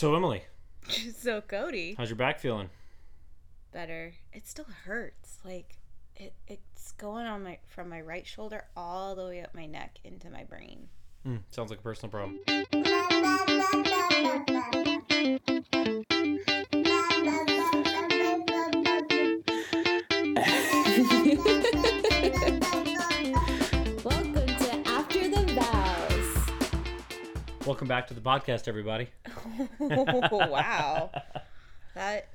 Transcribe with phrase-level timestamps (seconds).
[0.00, 0.42] So Emily,
[1.18, 2.70] so Cody, how's your back feeling?
[3.70, 4.14] better.
[4.32, 5.36] It still hurts.
[5.44, 5.76] Like
[6.16, 9.98] it, it's going on my from my right shoulder all the way up my neck
[10.02, 10.88] into my brain.
[11.28, 12.38] Mm, sounds like a personal problem.
[27.70, 29.06] Welcome back to the podcast, everybody.
[29.80, 31.08] oh, wow,
[31.94, 32.26] that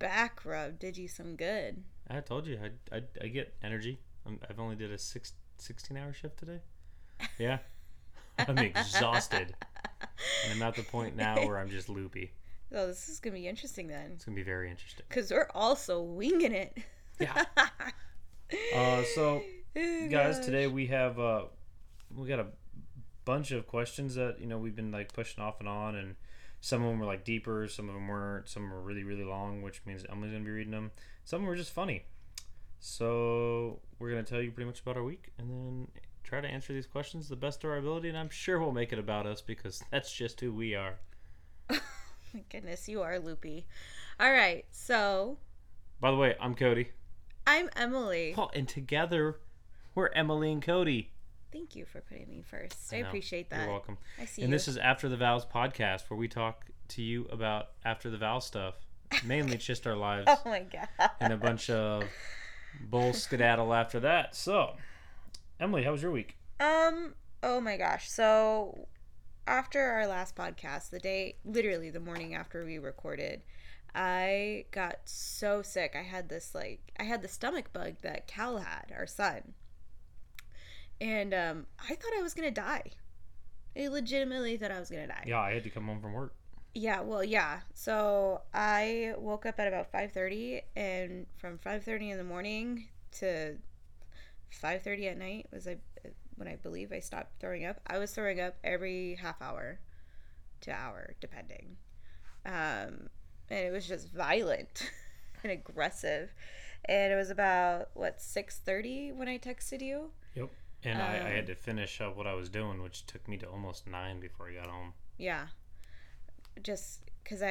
[0.00, 1.84] back rub did you some good.
[2.10, 4.00] I told you I, I, I get energy.
[4.26, 6.58] I'm, I've only did a six, 16 hour shift today.
[7.38, 7.58] Yeah,
[8.48, 9.54] I'm exhausted,
[10.00, 12.32] and I'm at the point now where I'm just loopy.
[12.74, 15.04] Oh, this is gonna be interesting then, It's gonna be very interesting.
[15.08, 16.76] because we're also winging it.
[17.20, 17.44] Yeah.
[18.74, 19.40] Uh, so
[19.76, 20.44] Oh, guys gosh.
[20.44, 21.44] today we have uh
[22.16, 22.46] we got a
[23.24, 26.16] bunch of questions that you know we've been like pushing off and on and
[26.60, 29.62] some of them were like deeper some of them weren't some were really really long
[29.62, 30.90] which means emily's gonna be reading them
[31.24, 32.04] some of them were just funny.
[32.80, 35.88] So we're gonna tell you pretty much about our week and then
[36.22, 38.92] try to answer these questions the best of our ability and i'm sure we'll make
[38.92, 40.96] it about us because that's just who we are.
[41.70, 43.66] My goodness, you are loopy.
[44.20, 45.38] All right, so
[46.00, 46.90] by the way i'm cody.
[47.46, 48.34] I'm Emily.
[48.36, 49.38] oh, and together
[49.94, 51.10] we're emily and cody
[51.54, 52.92] Thank you for putting me first.
[52.92, 53.60] I, I appreciate that.
[53.62, 54.54] you're welcome I see And you.
[54.56, 58.40] this is After the Vows podcast, where we talk to you about after the vow
[58.40, 58.74] stuff.
[59.24, 61.10] Mainly, it's just our lives oh my god.
[61.20, 62.02] and a bunch of
[62.90, 64.34] bull skedaddle after that.
[64.34, 64.74] So,
[65.60, 66.36] Emily, how was your week?
[66.58, 67.14] Um.
[67.42, 68.10] Oh my gosh.
[68.10, 68.88] So
[69.46, 73.42] after our last podcast, the day, literally the morning after we recorded,
[73.94, 75.94] I got so sick.
[75.94, 79.52] I had this like, I had the stomach bug that Cal had, our son,
[81.00, 82.90] and um, I thought I was gonna die.
[83.76, 85.24] I legitimately thought I was gonna die.
[85.26, 86.34] Yeah, I had to come home from work.
[86.74, 87.60] Yeah, well, yeah.
[87.72, 92.88] So I woke up at about five thirty, and from five thirty in the morning
[93.18, 93.56] to
[94.50, 95.78] five thirty at night was I
[96.36, 97.80] when I believe I stopped throwing up.
[97.86, 99.78] I was throwing up every half hour
[100.62, 101.76] to hour, depending,
[102.44, 103.08] um,
[103.48, 104.90] and it was just violent
[105.42, 106.34] and aggressive.
[106.86, 110.10] And it was about what six thirty when I texted you.
[110.84, 110.92] Yep.
[110.92, 113.36] And I, I Um, had to finish up what I was doing, which took me
[113.38, 114.94] to almost nine before I got home.
[115.18, 115.46] Yeah.
[116.62, 117.48] Just because I,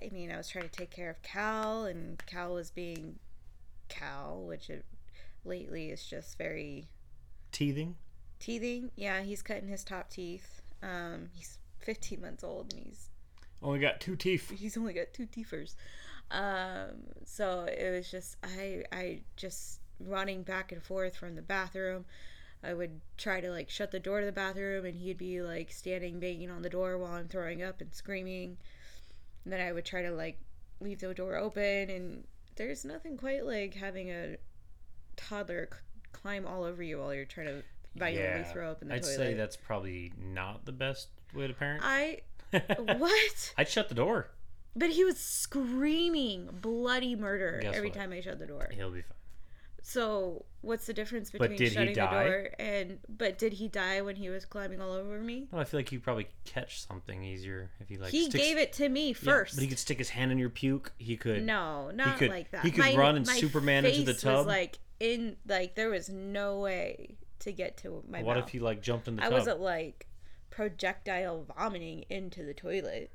[0.00, 3.18] I, I mean, I was trying to take care of Cal, and Cal was being
[3.88, 4.84] Cal, which it,
[5.44, 6.88] lately is just very
[7.52, 7.96] Teething?
[8.38, 8.90] teething.
[8.96, 10.62] Yeah, he's cutting his top teeth.
[10.82, 13.08] Um, he's 15 months old, and he's
[13.62, 14.50] Only got two teeth.
[14.50, 15.74] he's only got two teethers.
[16.30, 22.04] Um, so it was just I, I just running back and forth from the bathroom.
[22.64, 25.72] I would try to like shut the door to the bathroom, and he'd be like
[25.72, 28.56] standing banging on the door while I'm throwing up and screaming.
[29.44, 30.38] And then I would try to like
[30.80, 32.24] leave the door open, and
[32.56, 34.36] there's nothing quite like having a
[35.16, 35.78] toddler c-
[36.12, 37.62] climb all over you while you're trying to
[37.96, 39.16] violently throw up in the I'd toilet.
[39.16, 41.82] say that's probably not the best way to parent.
[41.84, 42.20] I
[42.78, 43.54] what?
[43.58, 44.28] I'd shut the door.
[44.74, 47.98] But he was screaming bloody murder Guess every what?
[47.98, 48.70] time I shut the door.
[48.72, 49.16] He'll be fine.
[49.84, 52.24] So what's the difference between did he shutting the die?
[52.24, 55.48] door and but did he die when he was climbing all over me?
[55.52, 58.10] No, I feel like he'd probably catch something easier if he like.
[58.12, 59.56] he sticks- gave it to me Yeah, first.
[59.56, 60.92] but he could stick his hand in your puke.
[60.98, 61.42] He could.
[61.42, 62.64] no, not could- like that.
[62.64, 64.36] he could run and Superman into the face tub.
[64.38, 68.46] Was like in like there was no way to get to my what mouth.
[68.46, 69.32] if he like jumped in the I tub?
[69.34, 70.06] wasn't like
[70.50, 73.10] projectile vomiting into the toilet.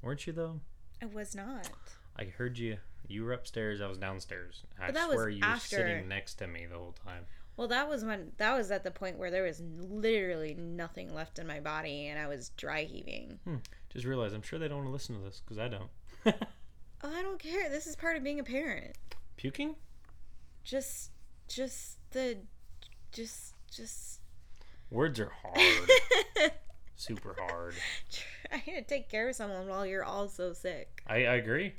[0.00, 0.60] Weren't you though?
[1.02, 1.70] I was not.
[2.16, 2.78] I heard you.
[3.08, 3.80] You were upstairs.
[3.80, 4.64] I was downstairs.
[4.80, 7.24] I But that was swear you were sitting next to me the whole time.
[7.56, 11.38] Well, that was when that was at the point where there was literally nothing left
[11.38, 13.38] in my body and I was dry heaving.
[13.44, 13.56] Hmm.
[13.90, 16.36] Just realized I'm sure they don't want to listen to this because I don't.
[17.04, 17.68] Oh, I don't care.
[17.68, 18.96] This is part of being a parent.
[19.36, 19.76] Puking?
[20.64, 21.10] Just,
[21.46, 22.38] just the,
[23.12, 24.20] just, just
[24.90, 26.52] Words are hard.
[26.96, 27.74] Super hard.
[28.48, 31.02] trying to take care of someone while you're also sick.
[31.06, 31.74] I, I agree.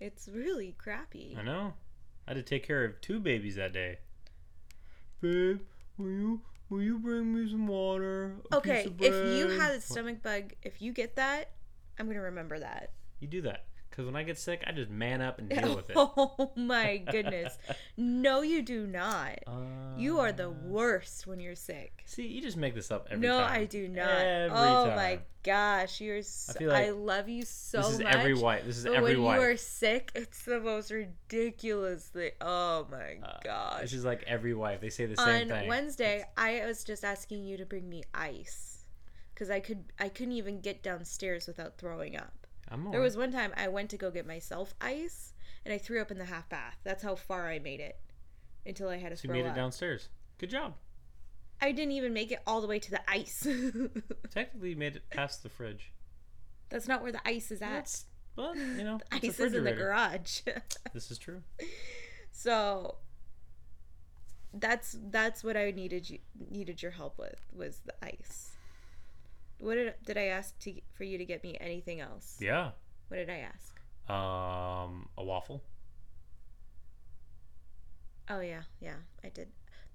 [0.00, 1.36] It's really crappy.
[1.38, 1.74] I know.
[2.26, 3.98] I had to take care of two babies that day.
[5.20, 5.60] Babe,
[5.96, 8.36] will you will you bring me some water?
[8.50, 11.52] a piece Okay, if you bread?" had a stomach bug, if you get that,
[11.98, 12.92] I'm gonna remember that.
[13.20, 13.64] you do that
[13.96, 15.96] because when I get sick, I just man up and deal with it.
[15.96, 17.56] Oh my goodness.
[17.96, 19.38] No, you do not.
[19.96, 22.02] You are the Uh, worst when you're sick.
[22.04, 23.54] See, you just make this up every no, time.
[23.54, 24.08] No, I do not.
[24.08, 24.96] Every oh time.
[24.96, 28.14] my gosh, you're so, I, like love you so This is much.
[28.14, 28.64] every wife.
[28.66, 29.36] This is every when wife.
[29.40, 32.32] you are sick, it's the most ridiculous thing.
[32.40, 33.80] Oh my Uh, gosh.
[33.82, 34.80] This is like every wife.
[34.82, 35.68] They say the same On thing.
[35.68, 38.84] Wednesday, I was just asking you to bring me ice.
[39.34, 42.45] because I could I couldn't even get downstairs without throwing up.
[42.70, 45.32] I'm There was one time I went to go get myself ice
[45.64, 46.78] and I threw up in the half bath.
[46.84, 47.98] That's how far I made it
[48.64, 49.52] until I had to So you made up.
[49.52, 50.08] it downstairs.
[50.38, 50.74] Good job.
[51.60, 53.46] I didn't even make it all the way to the ice.
[54.30, 55.92] Technically, you made it past the fridge.
[56.68, 57.70] That's not where the ice is at.
[57.70, 58.04] That's
[58.36, 60.40] well, you know, a ice is in the garage.
[60.92, 61.42] This is true.
[62.32, 62.96] so
[64.52, 66.18] that's that's what I needed you
[66.50, 68.55] needed your help with was the ice.
[69.58, 72.36] What did did I ask to for you to get me anything else?
[72.40, 72.70] Yeah.
[73.08, 73.80] What did I ask?
[74.10, 75.62] Um, a waffle.
[78.28, 79.48] Oh yeah, yeah, I did.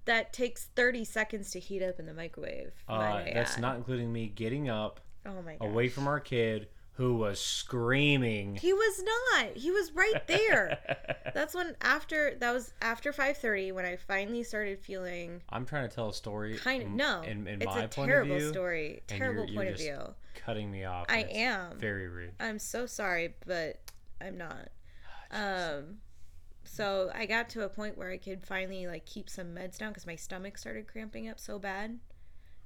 [0.04, 2.72] That takes 30 seconds to heat up in the microwave.
[2.88, 5.64] Uh, that's not including me getting up Oh my god.
[5.66, 8.56] away from our kid who was screaming.
[8.56, 9.56] He was not.
[9.56, 10.78] He was right there.
[11.34, 15.94] That's when after that was after 5:30 when I finally started feeling I'm trying to
[15.94, 16.56] tell a story.
[16.56, 17.22] kind of in- no.
[17.22, 19.02] In, in it's my a point terrible of view, story.
[19.06, 20.14] Terrible you're- point you're of view.
[20.44, 21.06] cutting me off.
[21.08, 21.78] I am.
[21.78, 22.32] Very rude.
[22.38, 23.80] I'm so sorry, but
[24.20, 24.68] I'm not.
[25.34, 25.98] Ah, Um
[26.64, 29.92] so I got to a point where I could finally like keep some meds down
[29.94, 31.98] cuz my stomach started cramping up so bad.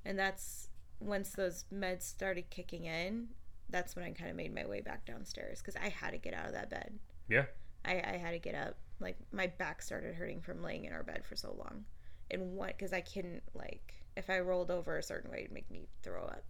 [0.05, 0.69] And that's
[1.01, 3.29] once those meds started kicking in,
[3.71, 6.35] that's when I kind of made my way back downstairs cuz I had to get
[6.35, 6.99] out of that bed.
[7.29, 7.47] Yeah.
[7.85, 8.77] I, I had to get up.
[9.01, 11.85] Like my back started hurting from laying in our bed for so long,
[12.31, 12.69] and what?
[12.69, 16.25] Because I couldn't like if I rolled over a certain way, it'd make me throw
[16.25, 16.45] up.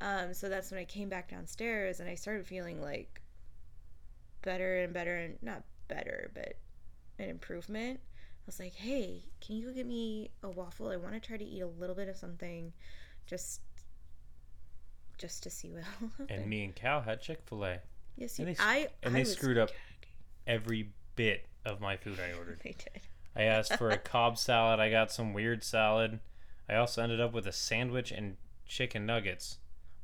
[0.00, 3.20] Um, so that's when I came back downstairs and I started feeling like
[4.42, 6.58] better and better and not better, but
[7.18, 7.98] an improvement.
[8.04, 10.88] I was like, hey, can you go get me a waffle?
[10.88, 12.72] I want to try to eat a little bit of something,
[13.26, 13.60] just
[15.18, 15.84] just to see what.
[16.30, 17.78] And me and Cal had Chick Fil A.
[18.16, 19.70] yes, and they I and I they screwed up
[20.46, 22.60] every bit of my food I ordered.
[22.64, 23.02] They did.
[23.34, 24.80] I asked for a Cobb salad.
[24.80, 26.20] I got some weird salad.
[26.68, 28.36] I also ended up with a sandwich and
[28.66, 29.58] chicken nuggets,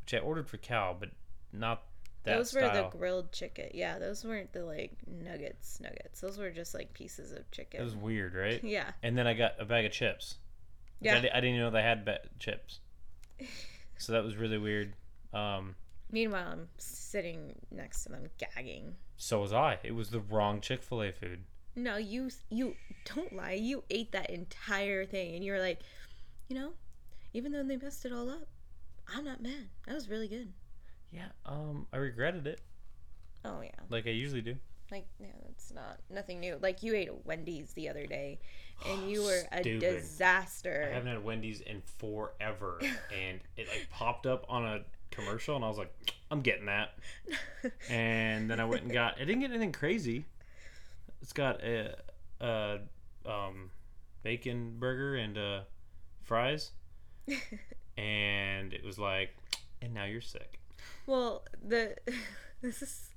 [0.04, 1.10] which I ordered for Cal, but
[1.52, 1.82] not
[2.24, 3.70] that those were the grilled chicken.
[3.74, 5.80] Yeah, those weren't the like nuggets.
[5.80, 6.20] Nuggets.
[6.20, 7.80] Those were just like pieces of chicken.
[7.80, 8.62] It was weird, right?
[8.62, 8.90] yeah.
[9.02, 10.36] And then I got a bag of chips.
[11.00, 11.18] which I, Yeah.
[11.32, 12.78] I didn't even know they had ba- chips.
[13.98, 14.94] So that was really weird.
[15.32, 15.74] Um,
[16.10, 18.96] Meanwhile, I'm sitting next to them gagging.
[19.16, 19.78] so was I.
[19.82, 21.40] It was the wrong Chick Fil A food.
[21.74, 22.76] No, you you
[23.06, 23.52] don't lie.
[23.52, 25.80] You ate that entire thing, and you're like,
[26.48, 26.72] you know,
[27.32, 28.46] even though they messed it all up,
[29.08, 29.68] I'm not mad.
[29.86, 30.52] That was really good.
[31.10, 31.28] Yeah.
[31.46, 32.60] Um, I regretted it,
[33.44, 34.56] Oh yeah, like I usually do.
[34.90, 36.58] like no, it's not nothing new.
[36.60, 38.38] Like you ate at Wendy's the other day,
[38.86, 39.80] and you were a Stupid.
[39.80, 40.88] disaster.
[40.90, 44.80] I haven't had Wendy's in forever, and it like popped up on a
[45.12, 45.92] commercial, and I was like,
[46.30, 46.94] I'm getting that.
[47.88, 49.14] And then I went and got.
[49.16, 50.24] I didn't get anything crazy.
[51.20, 51.96] It's got a,
[52.40, 52.78] a
[53.24, 53.70] um,
[54.22, 55.60] bacon burger and uh,
[56.24, 56.72] fries,
[57.96, 59.36] and it was like,
[59.80, 60.58] and now you're sick.
[61.06, 61.96] Well, the
[62.62, 63.10] this is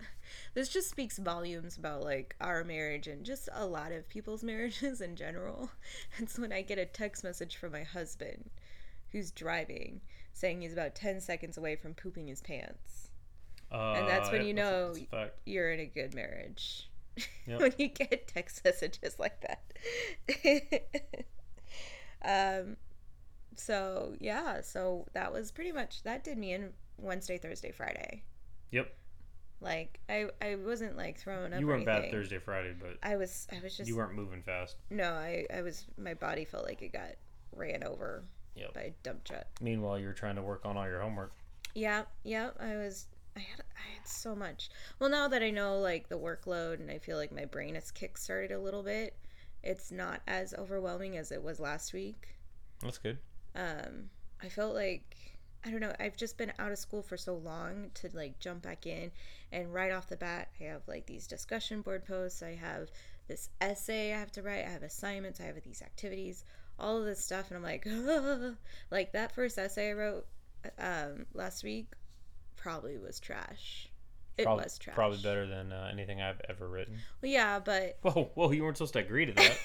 [0.54, 5.02] this just speaks volumes about like our marriage and just a lot of people's marriages
[5.02, 5.70] in general.
[6.18, 8.50] It's when I get a text message from my husband
[9.12, 10.02] who's driving
[10.36, 13.10] saying he's about 10 seconds away from pooping his pants.
[13.72, 15.38] Uh, that's when you that's a- know a fact.
[15.46, 16.90] You're in a good marriage.
[17.48, 17.60] Yep.
[17.62, 20.86] when you get text messages like that.
[22.62, 22.76] um
[23.56, 28.24] so yeah, so that was pretty much that did me in Wednesday, Thursday, Friday.
[28.72, 28.94] Yep.
[29.62, 31.60] Like I, I wasn't like throwing up.
[31.62, 32.12] You weren't bad.
[32.12, 33.88] Thursday, Friday, but I was, I was just.
[33.88, 34.76] you weren't moving fast.
[34.90, 35.86] No, I, I was.
[35.98, 37.12] My body felt like it got
[37.54, 38.26] ran over
[38.56, 38.74] Yep.
[38.74, 39.46] by dump truck.
[39.62, 41.34] Meanwhile, you're trying to work on all your homework.
[41.74, 42.52] Yeah, yeah.
[42.60, 43.08] I was.
[43.36, 44.70] I had, I had so much.
[44.98, 47.92] Well, now that I know like the workload and I feel like my brain has
[47.92, 49.14] kickstarted a little bit,
[49.62, 52.28] it's not as overwhelming as it was last week.
[52.82, 53.18] That's good.
[53.56, 54.10] um
[54.44, 55.16] i felt like
[55.66, 58.62] i don't know i've just been out of school for so long to like jump
[58.62, 59.10] back in
[59.54, 62.90] and right off the bat i have like these discussion board posts i have
[63.30, 66.44] this essay i have to write i have assignments i have these activities
[66.80, 67.86] all of this stuff and i'm like
[68.92, 70.26] like that first essay i wrote
[70.80, 71.88] um last week
[72.56, 73.90] probably was trash
[74.38, 76.98] it Prob- was trash Probably better than uh, anything I've ever written.
[77.22, 78.52] well yeah but Whoa, whoa!
[78.52, 79.58] You weren't supposed to agree to that.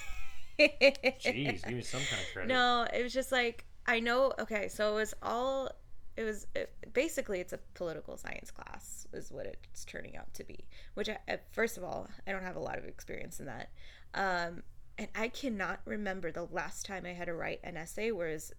[0.61, 2.49] Jeez, give me some kind of credit.
[2.49, 4.33] No, it was just like I know.
[4.39, 5.71] Okay, so it was all.
[6.17, 10.45] It was it, basically it's a political science class is what it's turning out to
[10.45, 10.67] be.
[10.95, 11.19] Which I,
[11.51, 13.71] first of all, I don't have a lot of experience in that,
[14.15, 14.63] um,
[15.01, 18.53] and I cannot remember the last time I had to write an essay where it's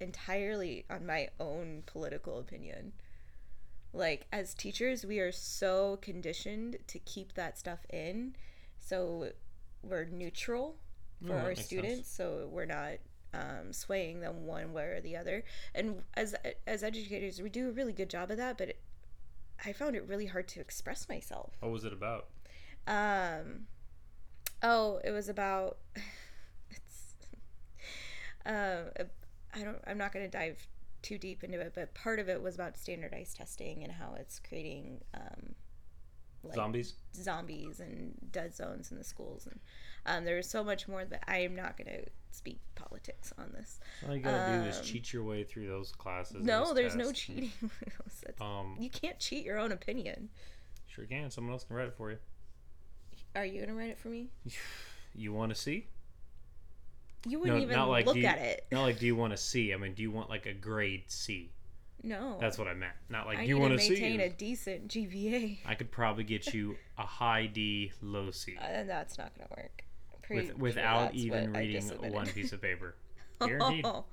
[0.00, 2.92] entirely on my own political opinion.
[3.92, 8.36] Like as teachers, we are so conditioned to keep that stuff in,
[8.78, 9.32] so
[9.82, 10.76] we're neutral
[11.26, 11.68] for Yeah, our makes sense.
[11.68, 12.94] students so we're not
[13.34, 15.44] um, swaying them one way or the other.
[15.74, 16.34] And as
[16.66, 18.80] as educators, we do a really good job of that, but it,
[19.64, 21.56] I found it really hard to express myself.
[21.60, 22.28] What was it about?
[22.86, 23.66] Um,
[24.62, 25.78] oh, it was about.
[26.70, 27.14] It's.
[28.46, 29.04] Uh,
[29.54, 29.78] I don't.
[29.86, 30.66] I'm not going to dive
[31.02, 34.40] too deep into it, but part of it was about standardized testing and how it's
[34.40, 35.54] creating um,
[36.42, 39.46] like zombies, zombies, and dead zones in the schools.
[39.46, 39.60] And
[40.06, 43.80] um, there's so much more that I am not going to speak politics on this.
[44.06, 46.44] All you gotta um, do is um, cheat your way through those classes.
[46.44, 47.52] No, there's no cheating.
[48.40, 50.28] um, you can't cheat your own opinion.
[50.86, 51.30] Sure can.
[51.30, 52.18] Someone else can write it for you.
[53.34, 54.30] Are you gonna write it for me?
[55.14, 55.88] You want to see?
[57.26, 58.66] You wouldn't even not like, look you, at it.
[58.70, 59.74] Not like, do you want to see?
[59.74, 61.50] I mean, do you want like a grade C?
[62.02, 62.38] No.
[62.40, 62.92] That's what I meant.
[63.08, 63.90] Not like, I do you want to see?
[63.90, 65.58] maintain a decent GPA.
[65.66, 68.56] I could probably get you a high D, low C.
[68.56, 69.84] Uh, that's not going to work.
[70.30, 72.94] With, without sure even reading one piece of paper.
[73.40, 73.84] Guaranteed.
[73.86, 74.04] oh.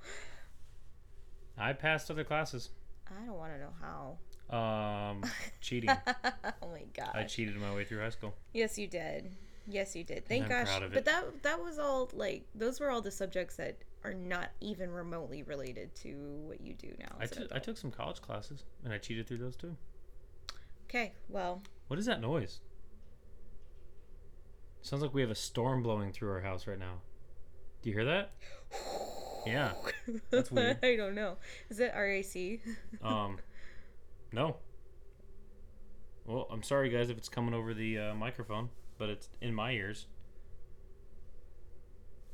[1.57, 2.69] I passed other classes.
[3.07, 4.17] I don't want to know how.
[4.49, 5.23] Um,
[5.61, 5.89] cheating.
[5.89, 7.11] oh my god.
[7.13, 8.35] I cheated my way through high school.
[8.53, 9.35] Yes, you did.
[9.67, 10.27] Yes, you did.
[10.27, 10.69] Thank gosh.
[10.93, 14.91] But that that was all like those were all the subjects that are not even
[14.91, 16.09] remotely related to
[16.45, 17.15] what you do now.
[17.19, 19.75] I, t- I took some college classes and I cheated through those too.
[20.87, 21.63] Okay, well.
[21.87, 22.61] What is that noise?
[24.81, 27.01] Sounds like we have a storm blowing through our house right now.
[27.81, 28.31] Do you hear that?
[29.45, 29.73] Yeah.
[30.31, 30.79] That's weird.
[30.83, 31.37] I don't know.
[31.69, 32.59] Is it RAC?
[33.03, 33.37] um,
[34.32, 34.58] no.
[36.25, 39.72] Well, I'm sorry, guys, if it's coming over the uh, microphone, but it's in my
[39.72, 40.08] ears.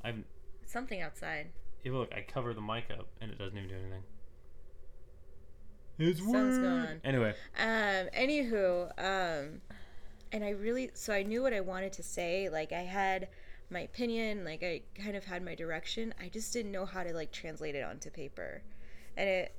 [0.03, 0.23] I've
[0.65, 1.47] something outside.
[1.83, 4.03] Yeah, look, I cover the mic up, and it doesn't even do anything.
[5.99, 6.87] It's Something's weird.
[6.87, 7.01] going.
[7.03, 7.35] Anyway.
[7.59, 8.07] Um.
[8.15, 8.91] Anywho.
[8.97, 9.61] Um.
[10.31, 12.49] And I really so I knew what I wanted to say.
[12.49, 13.27] Like I had
[13.69, 16.13] my opinion, like I kind of had my direction.
[16.19, 18.63] I just didn't know how to like translate it onto paper.
[19.17, 19.55] And it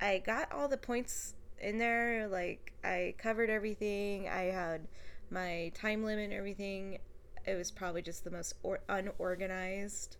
[0.00, 4.28] I got all the points in there, like I covered everything.
[4.28, 4.88] I had
[5.30, 6.98] my time limit and everything.
[7.46, 10.16] It was probably just the most or- unorganized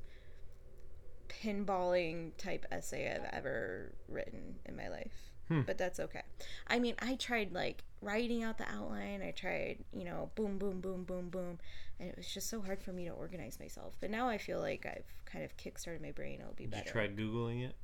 [1.29, 5.31] pinballing type essay I've ever written in my life.
[5.49, 5.63] Hmm.
[5.63, 6.23] But that's okay.
[6.69, 9.21] I mean, I tried like writing out the outline.
[9.23, 11.59] I tried, you know, boom, boom, boom, boom, boom.
[11.99, 13.97] And it was just so hard for me to organize myself.
[14.01, 16.41] But now I feel like I've kind of kickstarted my brain.
[16.41, 16.85] It'll be Did better.
[16.87, 17.75] you try Googling it?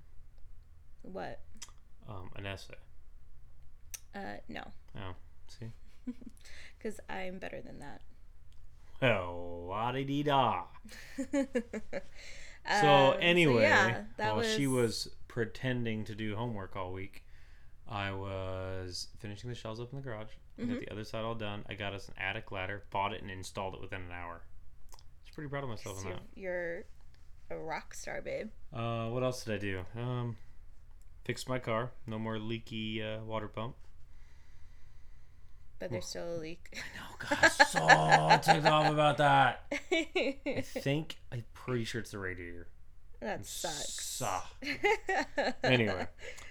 [1.02, 1.40] What?
[2.08, 2.74] Um, an essay.
[4.16, 4.62] Uh, no.
[4.96, 5.14] Oh,
[5.48, 5.66] see?
[6.78, 8.02] Because I'm better than that.
[9.02, 10.64] Oh, la di da.
[12.80, 14.54] So anyway, so yeah, while was...
[14.54, 17.24] she was pretending to do homework all week,
[17.88, 20.32] I was finishing the shelves up in the garage.
[20.58, 20.72] Mm-hmm.
[20.72, 21.64] got the other side all done.
[21.68, 24.42] I got us an attic ladder, bought it, and installed it within an hour.
[24.94, 26.22] I was pretty proud of myself on that.
[26.34, 26.84] You're
[27.50, 28.48] a rock star, babe.
[28.72, 29.84] Uh, what else did I do?
[29.96, 30.36] Um,
[31.24, 31.92] fixed my car.
[32.06, 33.76] No more leaky uh, water pump.
[35.78, 36.74] But there's still a leak.
[36.74, 39.66] I know, God, so ticked off about that.
[39.92, 42.68] I think I'm pretty sure it's the radiator.
[43.20, 44.22] That sucks.
[45.64, 46.06] anyway,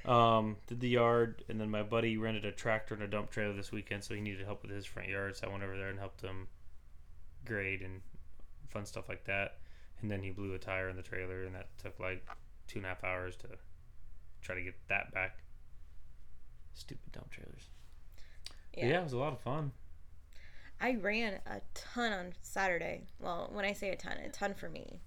[0.05, 3.53] um, did the yard, and then my buddy rented a tractor and a dump trailer
[3.53, 5.37] this weekend, so he needed help with his front yard.
[5.37, 6.47] So I went over there and helped him
[7.45, 8.01] grade and
[8.69, 9.57] fun stuff like that.
[10.01, 12.27] And then he blew a tire in the trailer, and that took like
[12.67, 13.47] two and a half hours to
[14.41, 15.39] try to get that back.
[16.73, 17.69] Stupid dump trailers.
[18.77, 18.87] Yeah.
[18.87, 19.71] yeah, it was a lot of fun.
[20.81, 23.07] I ran a ton on Saturday.
[23.19, 24.99] Well, when I say a ton, a ton for me.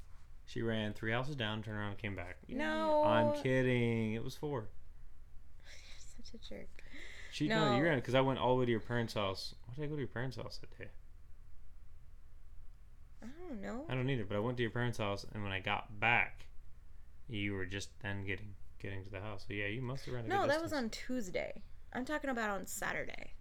[0.47, 2.39] She ran three houses down, turned around, and came back.
[2.49, 4.15] No, I'm kidding.
[4.15, 4.69] It was four.
[5.67, 6.69] You're such a jerk.
[7.31, 9.55] She no, no you ran because I went all the way to your parents' house.
[9.67, 10.89] Why did I go to your parents' house that day?
[13.23, 13.85] I don't know.
[13.89, 14.25] I don't either.
[14.25, 16.47] But I went to your parents' house, and when I got back,
[17.29, 19.45] you were just then getting getting to the house.
[19.47, 20.29] So yeah, you must have ran.
[20.29, 21.63] no, that was on Tuesday.
[21.93, 23.35] I'm talking about on Saturday.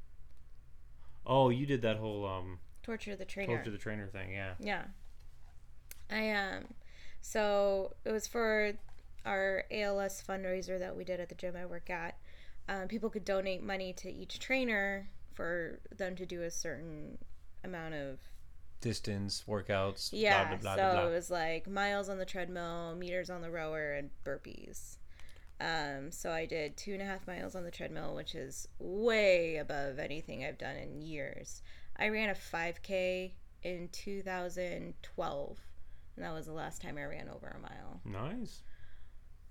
[1.28, 3.56] Oh, you did that whole um torture the trainer.
[3.56, 4.54] Torture the trainer thing, yeah.
[4.60, 4.84] Yeah.
[6.10, 6.66] I um
[7.22, 8.74] so it was for
[9.26, 12.16] our ALS fundraiser that we did at the gym I work at.
[12.70, 17.18] Um, people could donate money to each trainer for them to do a certain
[17.64, 18.20] amount of
[18.82, 20.10] distance workouts.
[20.12, 23.52] Yeah, blah, blah, blah, so it was like miles on the treadmill, meters on the
[23.52, 24.98] rower, and burpees.
[25.60, 29.58] Um, so I did two and a half miles on the treadmill, which is way
[29.58, 31.62] above anything I've done in years.
[31.98, 33.32] I ran a 5K
[33.64, 35.58] in 2012,
[36.16, 38.02] and that was the last time I ran over a mile.
[38.06, 38.62] Nice.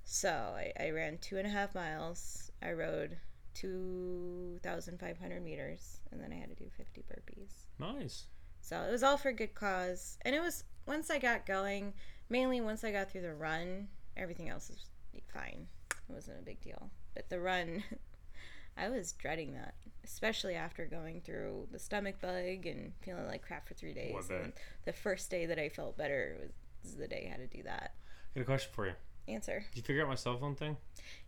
[0.05, 2.53] So I, I ran two and a half miles.
[2.63, 3.17] I rode
[3.55, 7.65] 2,500 meters, and then I had to do 50 burpees.
[7.81, 8.27] Nice.
[8.61, 10.19] So it was all for good cause.
[10.23, 11.95] And it was, once I got going,
[12.29, 14.85] mainly once I got through the run, everything else is
[15.33, 15.67] fine.
[16.09, 16.91] It wasn't a big deal.
[17.15, 17.83] But the run,
[18.77, 23.67] I was dreading that, especially after going through the stomach bug and feeling like crap
[23.67, 24.13] for three days.
[24.13, 24.41] What bet?
[24.41, 24.53] And
[24.85, 26.37] the first day that I felt better
[26.83, 27.95] was the day I had to do that.
[28.35, 28.93] I got a question for you.
[29.29, 29.65] Answer.
[29.71, 30.77] Did you figure out my cell phone thing?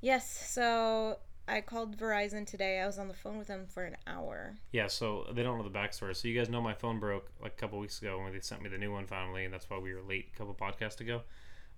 [0.01, 0.49] Yes.
[0.49, 1.19] So
[1.49, 2.81] I called Verizon today.
[2.81, 4.57] I was on the phone with them for an hour.
[4.71, 6.15] Yeah, so they don't know the backstory.
[6.15, 8.63] So you guys know my phone broke like a couple weeks ago when they sent
[8.63, 11.23] me the new one finally, and that's why we were late a couple podcasts ago.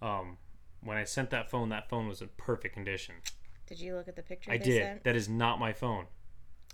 [0.03, 0.39] Um,
[0.83, 3.17] when I sent that phone, that phone was in perfect condition.
[3.67, 4.83] Did you look at the picture I did.
[4.83, 5.05] sent?
[5.05, 6.07] That is not my phone.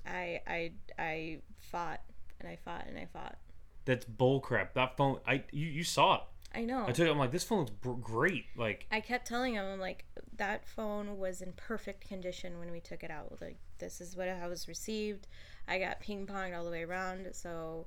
[0.06, 2.00] I I I fought
[2.40, 3.36] and I fought and I fought.
[3.84, 4.74] That's bull crap.
[4.74, 6.20] That phone, I you, you saw it.
[6.54, 6.86] I know.
[6.86, 7.10] I took it.
[7.10, 8.46] I'm like, this phone looks great.
[8.56, 12.80] Like, I kept telling him, I'm like, that phone was in perfect condition when we
[12.80, 13.36] took it out.
[13.42, 15.26] Like, this is what I was received.
[15.68, 17.28] I got ping ponged all the way around.
[17.32, 17.86] So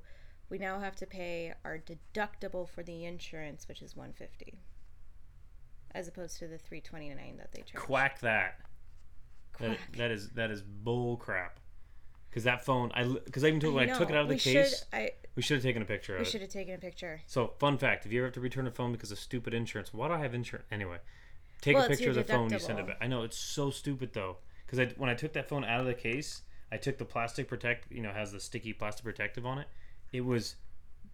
[0.50, 4.60] we now have to pay our deductible for the insurance, which is 150
[5.94, 7.84] as opposed to the 329 that they charge.
[7.84, 8.60] quack that.
[9.58, 11.60] That, that is that is bull crap.
[12.30, 14.28] Because that phone, I because I even told I when I took it out of
[14.28, 16.50] the we case, Should, I we should have taken a picture of we should have
[16.50, 17.20] taken a picture.
[17.26, 19.92] So, fun fact: if you ever have to return a phone because of stupid insurance,
[19.92, 20.98] why do I have insurance anyway?
[21.60, 22.96] Take Well, a picture of the phone, you send it back.
[23.00, 25.86] I know it's so stupid though, because I, when I took that phone out of
[25.86, 26.42] the case,
[26.72, 29.66] I took the plastic protect, you know, has the sticky plastic protective on it.
[30.12, 30.56] It was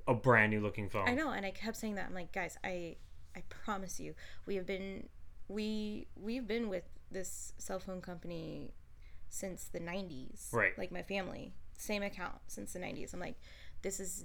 [0.07, 1.09] a brand new looking phone.
[1.09, 2.07] I know, and I kept saying that.
[2.07, 2.97] I'm like, guys, I
[3.37, 4.15] I promise you,
[4.47, 5.09] we have been
[5.49, 8.73] we we've been with this cell phone company
[9.29, 10.53] since the 90s.
[10.53, 10.77] Right.
[10.77, 13.13] Like my family, same account since the 90s.
[13.15, 13.39] I'm like,
[13.83, 14.25] this is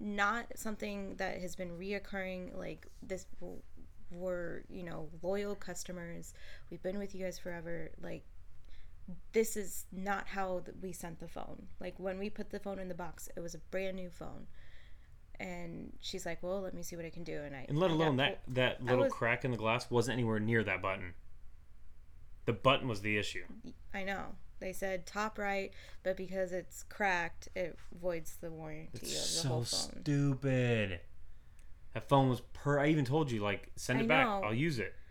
[0.00, 2.56] not something that has been reoccurring.
[2.56, 3.26] Like this,
[4.10, 6.34] we're you know loyal customers.
[6.70, 7.90] We've been with you guys forever.
[8.02, 8.24] Like
[9.32, 11.68] this is not how we sent the phone.
[11.80, 14.46] Like when we put the phone in the box, it was a brand new phone.
[15.40, 17.90] And she's like, "Well, let me see what I can do." And I And let
[17.90, 21.14] I alone that that little was- crack in the glass wasn't anywhere near that button.
[22.44, 23.44] The button was the issue.
[23.94, 24.34] I know.
[24.60, 29.14] They said top right, but because it's cracked, it voids the warranty It's of the
[29.14, 30.02] so whole phone.
[30.02, 31.00] stupid.
[31.94, 32.80] That phone was per.
[32.80, 34.26] I even told you like send I it back.
[34.26, 34.42] know.
[34.44, 34.94] I'll use it.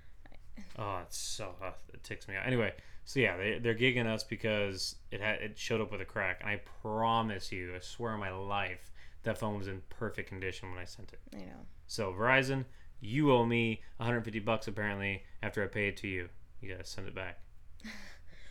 [0.80, 2.46] Oh, it's so uh, it ticks me out.
[2.48, 2.74] Anyway,
[3.06, 6.40] so yeah, they they're gigging us because it had it showed up with a crack,
[6.42, 8.92] and I promise you, I swear on my life,
[9.24, 11.20] that phone was in perfect condition when I sent it.
[11.34, 11.66] I know.
[11.88, 12.66] So Verizon,
[13.00, 16.30] you owe me 150 bucks apparently after I pay it to you.
[16.62, 17.40] You gotta send it back.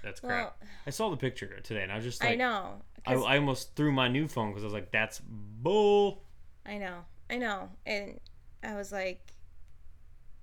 [0.03, 0.57] That's crap.
[0.61, 2.83] Well, I saw the picture today, and I was just like, I know.
[3.05, 6.25] I, I almost threw my new phone because I was like, that's bull.
[6.65, 6.99] I know.
[7.31, 7.71] I know.
[7.85, 8.21] And
[8.63, 9.33] I was like,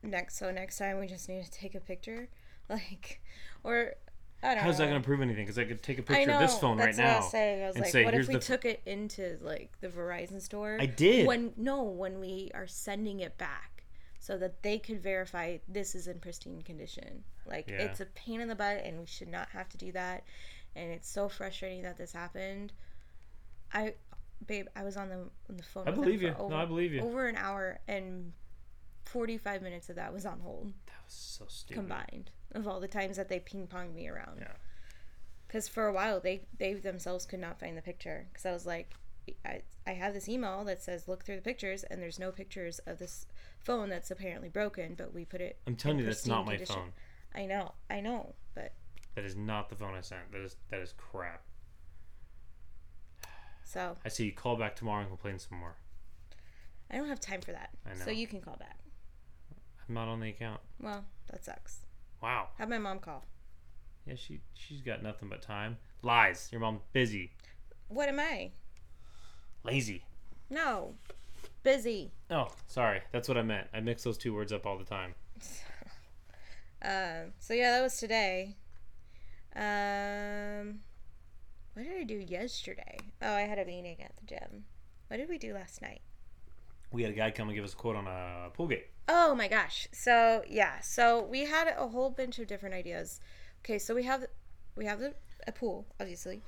[0.01, 0.37] next.
[0.37, 2.29] So next time we just need to take a picture,
[2.69, 3.21] like,
[3.63, 3.93] or
[4.43, 4.85] I don't How's know.
[4.85, 5.45] that going to prove anything?
[5.45, 6.35] Because I could take a picture know.
[6.35, 7.19] of this phone that's right what I now.
[7.21, 7.63] was saying.
[7.63, 9.71] I was and like, say, what "Here's if we the f- took it into like
[9.81, 10.77] the Verizon store?
[10.79, 11.25] I did.
[11.27, 13.85] When no, when we are sending it back,
[14.19, 17.23] so that they could verify this is in pristine condition.
[17.45, 17.77] Like Yeah.
[17.83, 20.23] it's a pain in the butt, and we should not have to do that.
[20.75, 22.73] And it's so frustrating that this happened.
[23.73, 23.93] I,
[24.45, 25.15] babe, I was on the
[25.49, 25.83] on the phone.
[25.87, 26.33] I with them believe for you.
[26.37, 27.01] Over, no, I believe you.
[27.01, 28.33] Over an hour and
[29.05, 31.75] forty five minutes of that was on hold That was so stupid.
[31.79, 34.39] combined of all the times that they ping ponged me around.
[34.39, 34.47] Yeah.
[35.47, 38.27] Because for a while they they themselves could not find the picture.
[38.31, 38.93] Because I was like,
[39.45, 42.79] I I have this email that says look through the pictures, and there's no pictures
[42.85, 43.25] of this
[43.59, 45.59] phone that's apparently broken, but we put it.
[45.67, 46.75] I'm telling in you, that's not my condition.
[46.75, 46.91] phone.
[47.35, 48.73] I know, I know, but
[49.15, 50.31] That is not the phone I sent.
[50.31, 51.43] That is that is crap.
[53.63, 55.75] so I see you call back tomorrow and complain some more.
[56.91, 57.69] I don't have time for that.
[57.85, 58.05] I know.
[58.05, 58.77] So you can call back.
[59.87, 60.61] I'm not on the account.
[60.79, 61.79] Well, that sucks.
[62.23, 62.47] Wow.
[62.57, 63.25] Have my mom call.
[64.07, 65.77] Yeah, she she's got nothing but time.
[66.01, 66.47] Lies.
[66.53, 67.31] Your mom's busy,
[67.89, 68.51] What am I?
[69.65, 70.05] lazy.
[70.49, 70.93] No,
[71.63, 72.11] busy.
[72.31, 73.01] Oh, sorry.
[73.11, 73.67] That's what I meant.
[73.73, 75.13] I mix those two words up all the time.
[76.81, 78.55] Um, so yeah, that was today.
[79.55, 80.79] Um,
[81.73, 82.97] what did I do yesterday?
[83.21, 84.63] Oh, I had a meeting at the gym.
[85.07, 86.01] What did we do last night?
[86.93, 88.87] We had a guy come and give us a quote on a pool gate.
[89.09, 89.87] Oh my gosh.
[89.91, 93.19] So yeah, so we had a whole bunch of different ideas.
[93.65, 94.25] Okay, so we have
[94.77, 95.13] we have the,
[95.47, 96.41] a pool, obviously.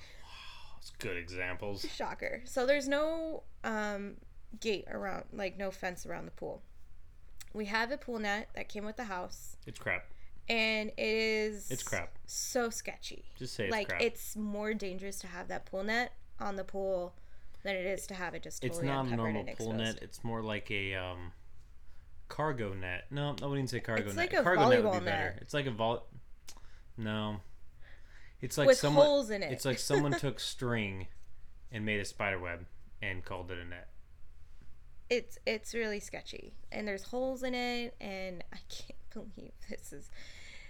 [0.76, 1.86] That's good examples.
[1.94, 2.42] Shocker.
[2.46, 4.18] So there's no um,
[4.60, 6.62] gate around, like no fence around the pool.
[7.54, 10.06] We have a pool net that came with the house, It's crap.
[10.50, 12.18] and it is It's crap.
[12.28, 13.26] So sketchy.
[13.40, 14.02] Just say it's like crap.
[14.02, 17.16] it's more dangerous to have that pool net on the pool
[17.66, 20.00] than it is to have it just It's not a normal pool net.
[20.02, 21.34] It's more like a um,
[22.30, 23.06] cargo net.
[23.12, 24.32] No, I wouldn't say cargo It's net.
[24.32, 25.32] like a cargo net would be better.
[25.34, 25.40] net.
[25.42, 26.08] It's like a vault
[26.98, 27.42] No,
[28.42, 29.06] it's like with someone.
[29.06, 29.52] holes in it.
[29.52, 31.08] It's like someone took string
[31.72, 32.66] and made a spider web
[33.02, 33.90] and called it a net.
[35.10, 39.00] it's it's really sketchy, and there's holes in it, and I can't.
[39.16, 40.10] believe this is.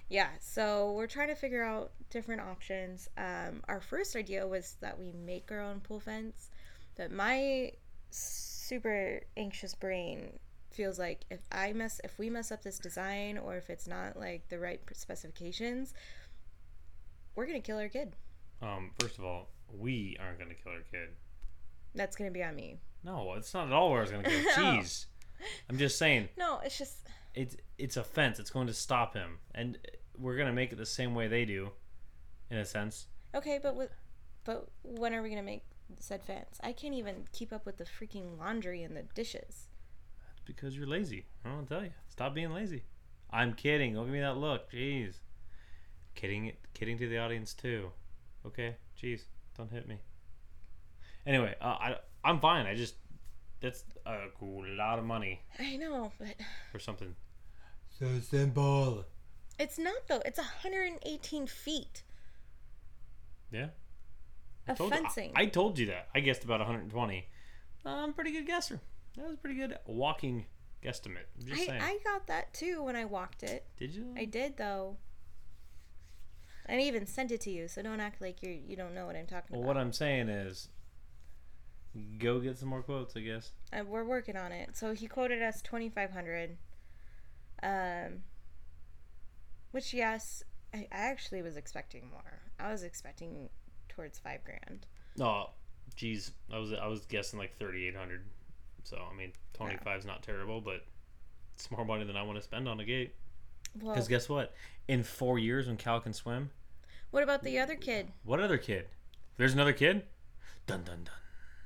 [0.07, 3.09] Yeah, so we're trying to figure out different options.
[3.17, 6.51] Um, our first idea was that we make our own pool fence,
[6.95, 7.71] but my
[8.09, 10.39] super anxious brain
[10.71, 14.17] feels like if I mess, if we mess up this design, or if it's not
[14.17, 15.93] like the right specifications,
[17.35, 18.15] we're gonna kill our kid.
[18.61, 21.09] Um, first of all, we aren't gonna kill our kid.
[21.93, 22.77] That's gonna be on me.
[23.03, 24.29] No, it's not at all where I was gonna go.
[24.55, 25.05] Jeez,
[25.69, 26.29] I'm just saying.
[26.37, 28.39] No, it's just it's it's a fence.
[28.39, 29.77] It's going to stop him, and
[30.17, 31.71] we're gonna make it the same way they do,
[32.49, 33.07] in a sense.
[33.33, 33.75] okay, but?
[34.43, 35.63] But when are we gonna make
[35.99, 36.59] said fence?
[36.63, 39.67] I can't even keep up with the freaking laundry and the dishes.
[40.31, 41.25] It's because you're lazy.
[41.43, 41.91] I don't tell you.
[42.09, 42.83] Stop being lazy.
[43.31, 43.93] I'm kidding.
[43.93, 44.71] Don't give me that look.
[44.71, 45.15] Jeez.
[46.15, 46.53] Kidding.
[46.73, 47.91] Kidding to the audience too.
[48.45, 48.75] Okay.
[49.01, 49.21] Jeez.
[49.57, 49.99] Don't hit me.
[51.25, 52.65] Anyway, uh, I I'm fine.
[52.67, 52.95] I just
[53.61, 56.35] that's a lot of money I know, but
[56.71, 57.15] for something
[57.97, 59.05] so simple.
[59.57, 60.21] it's not though.
[60.25, 62.03] It's 118 feet
[63.51, 63.67] Yeah.
[64.67, 65.31] Of Told- fencing.
[65.35, 66.09] I, I told you that.
[66.13, 67.27] I guessed about 120.
[67.85, 68.79] I'm a pretty good guesser.
[69.15, 70.45] That was a pretty good walking
[70.83, 71.25] guesstimate.
[71.45, 71.81] I'm I, saying.
[71.81, 73.65] I got that too when I walked it.
[73.77, 74.13] Did you?
[74.17, 74.97] I did though.
[76.67, 79.15] I even sent it to you, so don't act like you you don't know what
[79.15, 79.75] I'm talking well, about.
[79.75, 80.69] what I'm saying is,
[82.17, 83.15] go get some more quotes.
[83.15, 83.51] I guess.
[83.71, 84.75] Uh, we're working on it.
[84.75, 86.57] So he quoted us 2500
[87.63, 88.23] um
[89.71, 92.39] which yes, I, I actually was expecting more.
[92.59, 93.49] I was expecting
[93.95, 94.85] towards 5 grand.
[95.21, 95.49] Oh,
[95.95, 98.21] geez, I was I was guessing like 3,800.
[98.83, 100.83] So I mean, 25 is not terrible, but
[101.53, 103.15] it's more money than I want to spend on a gate.
[103.81, 104.53] Well, Because guess what?
[104.87, 106.49] In four years, when Cal can swim,
[107.11, 108.07] what about the other kid?
[108.23, 108.87] what other kid?
[109.37, 110.03] There's another kid.
[110.67, 111.13] Dun dun dun.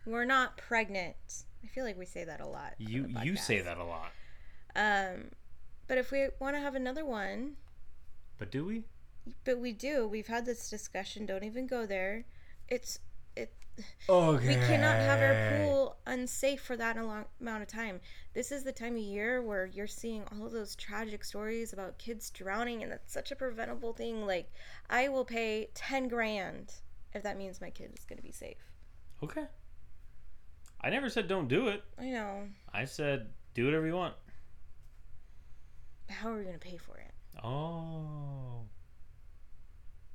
[0.06, 1.16] We're not pregnant.
[1.64, 2.74] I feel like we say that a lot.
[2.78, 4.12] You you say that a lot,
[4.76, 5.32] Um
[5.88, 7.56] but if we want to have another one,
[8.38, 8.86] but do we?
[9.46, 10.08] But we do.
[10.08, 11.26] We've had this discussion.
[11.26, 12.26] Don't even go there.
[12.68, 13.00] It's
[13.36, 13.54] it
[14.08, 14.48] Okay.
[14.48, 18.02] we cannot have our pool unsafe for that long amount of time.
[18.34, 21.98] This is the time of year where you're seeing all of those tragic stories about
[21.98, 24.26] kids drowning, and that's such a preventable thing.
[24.26, 24.52] Like,
[24.90, 26.74] I will pay 10 grand
[27.14, 28.58] if that means my kid is going to be safe.
[29.24, 29.46] Okay.
[30.82, 31.84] I never said don't do it.
[31.98, 32.48] I know.
[32.74, 34.16] I said do whatever you want.
[36.08, 37.12] But How are we going to pay for it?
[37.44, 38.62] Oh.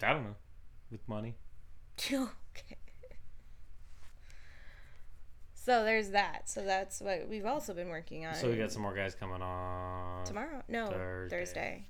[0.03, 0.37] I don't know.
[0.91, 1.35] With money.
[2.13, 2.77] okay.
[5.55, 6.49] So there's that.
[6.51, 8.35] So that's what we've also been working on.
[8.35, 10.25] So we got some more guys coming on.
[10.25, 11.37] tomorrow no Thursday.
[11.39, 11.87] thursday.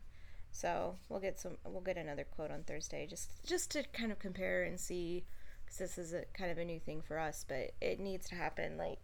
[0.51, 4.19] so we'll get some we'll get another quote on thursday just just to kind of
[4.19, 5.25] compare and see
[5.65, 8.35] because this is a kind of a new thing for us but it needs to
[8.35, 8.99] happen like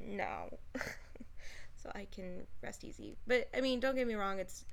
[0.00, 0.46] now
[1.76, 4.64] so i can rest easy but i mean don't get me wrong it's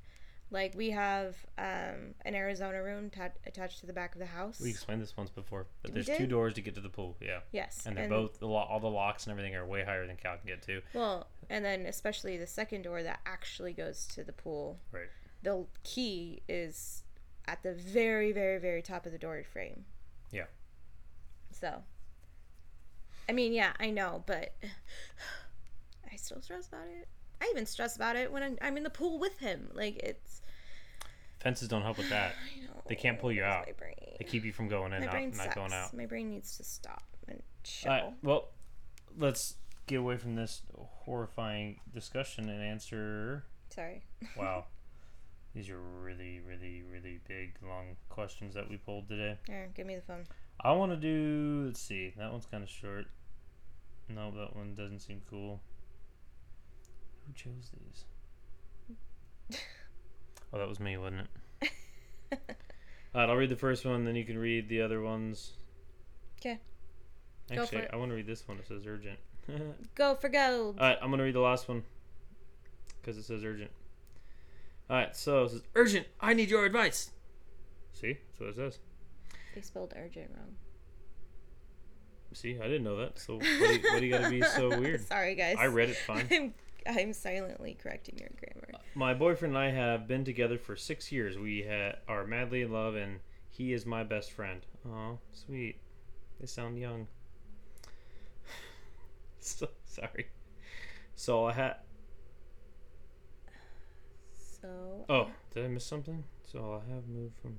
[0.53, 4.61] like we have um, an arizona room ta- attached to the back of the house
[4.61, 7.17] We explained this once before, but We there's two doors to get to the pool.
[7.19, 10.07] Yeah, yes and they're both the lo- all the locks and everything are way higher
[10.07, 10.81] than Cal can get to.
[10.93, 15.09] well and then especially the second door that actually goes to the pool Right.
[15.41, 17.03] the key is
[17.45, 19.83] at the very, very, very top of the door frame.
[20.31, 20.45] Yeah.
[21.51, 21.83] So,
[23.27, 24.53] I mean, yeah, I know, but
[26.11, 27.07] I still stress about it.
[27.41, 29.69] I even stress about it when I'm, I'm in the pool with him.
[29.73, 30.41] Like it's.
[31.43, 32.35] Fences don't help with that.
[32.87, 33.67] They can't pull you out.
[34.17, 35.55] They keep you from going in, my not, brain not sucks.
[35.55, 35.93] going out.
[35.93, 37.91] My brain needs to stop and chill.
[37.91, 38.13] All right.
[38.23, 38.49] Well,
[39.17, 39.55] let's
[39.87, 43.43] get away from this horrifying discussion and answer.
[43.69, 44.03] Sorry.
[44.37, 44.65] Wow.
[45.53, 49.37] These are really, really, really big, long questions that we pulled today.
[49.45, 50.23] Here, give me the phone.
[50.59, 51.65] I want to do.
[51.67, 52.11] Let's see.
[52.17, 53.05] That one's kind of short.
[54.09, 55.61] No, that one doesn't seem cool.
[57.27, 57.69] Who chose
[59.49, 59.59] these?
[60.53, 61.27] Oh, that was me, wasn't
[61.61, 61.69] it?
[63.15, 65.53] Alright, I'll read the first one, then you can read the other ones.
[66.39, 66.59] 'Kay.
[67.49, 67.89] Go for Actually.
[67.91, 68.57] I want to read this one.
[68.59, 69.19] It says urgent.
[69.95, 70.79] Go for gold.
[70.79, 71.83] Alright, I'm going to read the last one
[73.01, 73.71] because it says urgent.
[74.89, 76.07] Alright, so it says urgent.
[76.21, 77.11] I need your advice.
[77.93, 78.17] See?
[78.29, 78.79] That's what it says.
[79.55, 80.55] They spelled urgent wrong.
[82.33, 83.19] See, I didn't know that.
[83.19, 85.05] So, what do you, you got to be so weird?
[85.07, 85.55] Sorry, guys.
[85.59, 86.27] I read it fine.
[86.31, 86.53] I'm,
[86.87, 88.83] I'm silently correcting your grammar.
[88.95, 91.37] My boyfriend and I have been together for six years.
[91.37, 93.19] We ha- are madly in love, and
[93.49, 94.65] he is my best friend.
[94.87, 95.77] Oh, sweet.
[96.39, 97.07] They sound young.
[99.39, 100.27] so sorry.
[101.15, 101.75] So I had.
[104.35, 105.05] So.
[105.09, 106.23] Oh, did I miss something?
[106.43, 107.57] So I'll have moved from.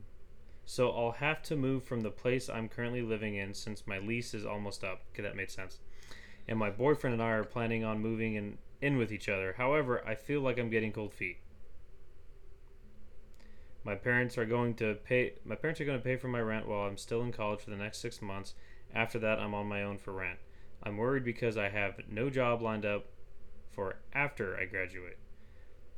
[0.66, 4.34] So I'll have to move from the place I'm currently living in since my lease
[4.34, 5.02] is almost up.
[5.12, 5.78] Okay, that made sense.
[6.48, 9.54] And my boyfriend and I are planning on moving in in with each other.
[9.56, 11.38] However, I feel like I'm getting cold feet.
[13.84, 15.34] My parents are going to pay.
[15.44, 17.70] My parents are going to pay for my rent while I'm still in college for
[17.70, 18.54] the next six months.
[18.94, 20.38] After that, I'm on my own for rent.
[20.82, 23.06] I'm worried because I have no job lined up
[23.72, 25.18] for after I graduate.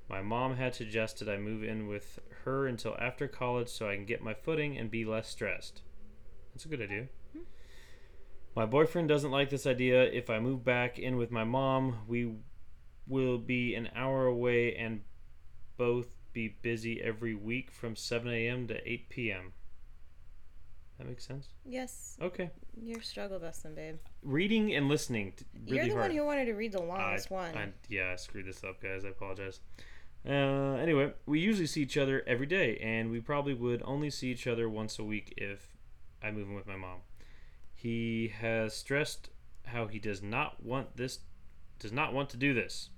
[0.08, 4.06] My mom had suggested I move in with her until after college so I can
[4.06, 5.82] get my footing and be less stressed.
[6.54, 7.02] That's a good idea.
[7.02, 7.40] Mm-hmm.
[8.54, 10.04] My boyfriend doesn't like this idea.
[10.04, 12.36] If I move back in with my mom, we
[13.06, 15.02] will be an hour away and
[15.76, 18.66] both be busy every week from 7 a.m.
[18.68, 19.52] to 8 p.m.
[20.98, 21.48] That makes sense?
[21.64, 22.50] Yes, Okay.
[22.82, 23.96] your struggle bus then, babe.
[24.22, 25.34] Reading and listening.
[25.66, 26.02] Really You're the hard.
[26.08, 27.54] one who wanted to read the longest I, one.
[27.56, 29.04] I, yeah, I screwed this up, guys.
[29.04, 29.60] I apologize.
[30.26, 34.28] Uh, anyway, we usually see each other every day, and we probably would only see
[34.30, 35.76] each other once a week if
[36.22, 37.00] I move in with my mom.
[37.74, 39.28] He has stressed
[39.66, 41.20] how he does not want this,
[41.78, 42.88] does not want to do this.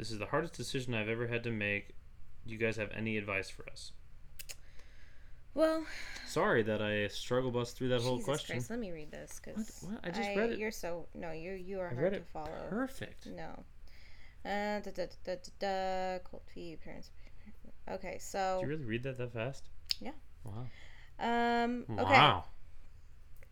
[0.00, 1.88] This is the hardest decision I've ever had to make.
[2.46, 3.92] Do you guys have any advice for us?
[5.52, 5.84] well,
[6.26, 8.54] Sorry that I struggle bus through that whole question.
[8.54, 9.84] Christ, let me read this because?
[10.02, 10.58] I just read it.
[10.58, 12.48] You're so no, you you are I hard to follow.
[12.70, 13.26] Perfect.
[13.26, 13.62] No.
[14.42, 17.10] Uh, da, da, da, da, da, cold feet, parents.
[17.90, 19.64] Okay, so Did you really read that that fast?
[20.00, 20.12] Yeah.
[20.44, 20.66] Wow.
[21.18, 22.44] um, okay, Wow.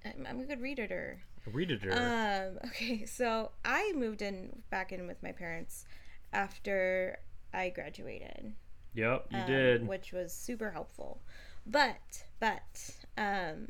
[0.03, 1.21] I'm, I'm a good reader.
[1.47, 1.93] A reader.
[1.93, 5.85] Um, okay, so I moved in back in with my parents
[6.33, 7.19] after
[7.53, 8.55] I graduated.
[8.95, 9.87] Yep, you um, did.
[9.89, 11.21] which was super helpful.
[11.67, 13.69] But but um,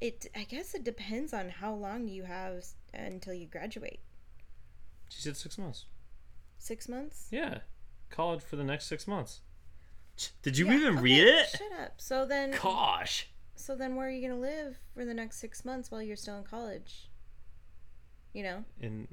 [0.00, 4.00] it I guess it depends on how long you have until you graduate.
[5.08, 5.86] She said six months.
[6.58, 7.28] Six months.
[7.30, 7.58] Yeah,
[8.10, 9.40] college for the next six months.
[10.42, 11.48] Did you Yeah, even okay, read it?
[11.48, 11.94] Shut up.
[12.00, 13.28] So then, Gosh.
[13.56, 16.38] so then, where are you gonna live for the next six months while you're still
[16.38, 17.10] in college?
[18.32, 18.64] You know.
[18.80, 19.08] In,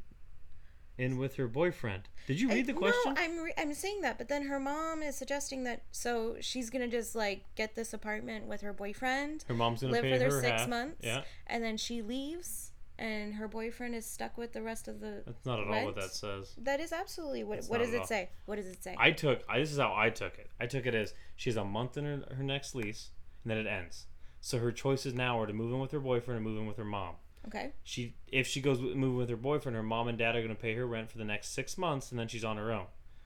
[1.01, 2.07] in with her boyfriend.
[2.27, 3.13] Did you I- read the question?
[3.15, 6.69] No, I'm re- I'm saying that, but then her mom is suggesting that so she's
[6.69, 10.19] gonna just like get this apartment with her boyfriend, her mom's gonna live pay for
[10.19, 10.69] their her six half.
[10.69, 14.99] months, Yeah, and then she leaves, and her boyfriend is stuck with the rest of
[14.99, 15.23] the.
[15.25, 16.53] that's not at all what that says.
[16.59, 17.57] That is absolutely what.
[17.57, 18.05] That's what does it all.
[18.07, 18.29] say?
[18.45, 18.95] What does it say?
[18.99, 19.41] I took.
[19.49, 20.51] I, this is how I took it.
[20.59, 23.09] I took it as she has a month in her, her next lease,
[23.43, 24.05] and then it ends.
[24.39, 26.77] So her choices now are to move in with her boyfriend or move in with
[26.77, 27.15] her mom.
[27.47, 27.73] Okay.
[27.83, 30.61] She, if she goes moving with her boyfriend, her mom and dad are going to
[30.61, 32.85] pay her rent for the next six months, and then she's on her own.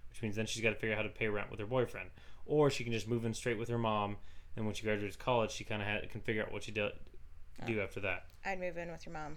[0.09, 2.09] Which means then she's got to figure out how to pay rent with her boyfriend,
[2.45, 4.17] or she can just move in straight with her mom.
[4.55, 6.89] And when she graduates college, she kind of can figure out what she do,
[7.65, 7.83] do oh.
[7.83, 8.25] after that.
[8.45, 9.35] I'd move in with your mom.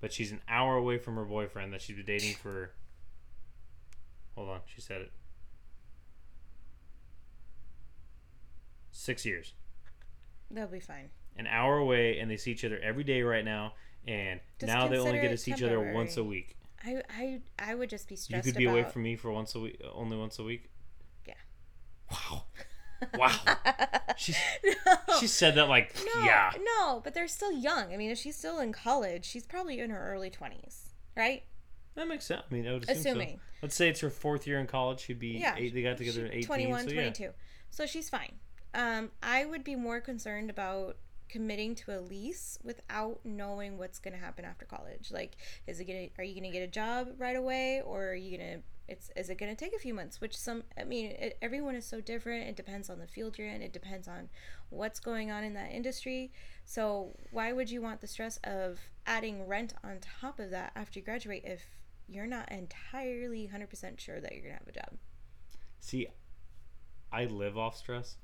[0.00, 2.70] But she's an hour away from her boyfriend that she's been dating for.
[4.36, 5.12] Hold on, she said it.
[8.92, 9.54] Six years.
[10.50, 11.10] That'll be fine.
[11.36, 13.74] An hour away, and they see each other every day right now.
[14.06, 16.56] And Just now they only get to see each other once a week.
[16.84, 18.46] I I I would just be stressed.
[18.46, 18.78] You could be about.
[18.78, 20.70] away from me for once a week, only once a week.
[21.26, 21.34] Yeah.
[22.10, 22.44] Wow.
[23.16, 23.30] Wow.
[24.16, 24.34] She
[24.64, 24.96] no.
[25.20, 26.50] she said that like no, yeah.
[26.60, 27.92] no, but they're still young.
[27.94, 31.44] I mean, if she's still in college, she's probably in her early twenties, right?
[31.94, 32.42] That makes sense.
[32.50, 33.10] I mean, I would assume so.
[33.10, 33.40] Assuming.
[33.62, 34.98] Let's say it's her fourth year in college.
[35.00, 35.74] She'd be Yeah, eight.
[35.74, 36.46] They got together at She- eighteen.
[36.46, 36.94] 21, so yeah.
[37.02, 37.30] 22.
[37.70, 38.32] So she's fine.
[38.74, 40.96] Um, I would be more concerned about
[41.28, 45.10] committing to a lease without knowing what's going to happen after college.
[45.10, 45.36] Like,
[45.66, 46.08] is it gonna?
[46.18, 48.58] Are you gonna get a job right away, or are you gonna?
[48.88, 50.20] It's is it gonna take a few months?
[50.20, 52.48] Which some, I mean, it, everyone is so different.
[52.48, 53.60] It depends on the field you're in.
[53.60, 54.28] It depends on
[54.70, 56.32] what's going on in that industry.
[56.64, 60.98] So why would you want the stress of adding rent on top of that after
[60.98, 61.62] you graduate if
[62.08, 64.98] you're not entirely 100% sure that you're gonna have a job?
[65.80, 66.08] See,
[67.12, 68.16] I live off stress,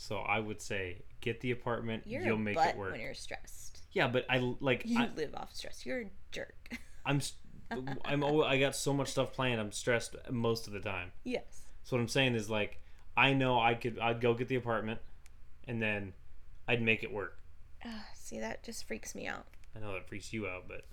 [0.00, 2.04] so I would say get the apartment.
[2.06, 2.92] You're you'll make butt it work.
[2.92, 3.82] when you're stressed.
[3.92, 5.84] Yeah, but I like You I, live off stress.
[5.84, 6.54] You're a jerk.
[7.06, 7.20] I'm
[8.04, 9.60] I'm al- I got so much stuff planned.
[9.60, 11.12] I'm stressed most of the time.
[11.24, 11.66] yes.
[11.84, 12.80] So what I'm saying is like
[13.16, 15.00] I know I could I'd go get the apartment,
[15.66, 16.12] and then
[16.66, 17.38] I'd make it work.
[17.84, 19.46] Ugh, see, that just freaks me out.
[19.76, 20.84] I know that freaks you out, but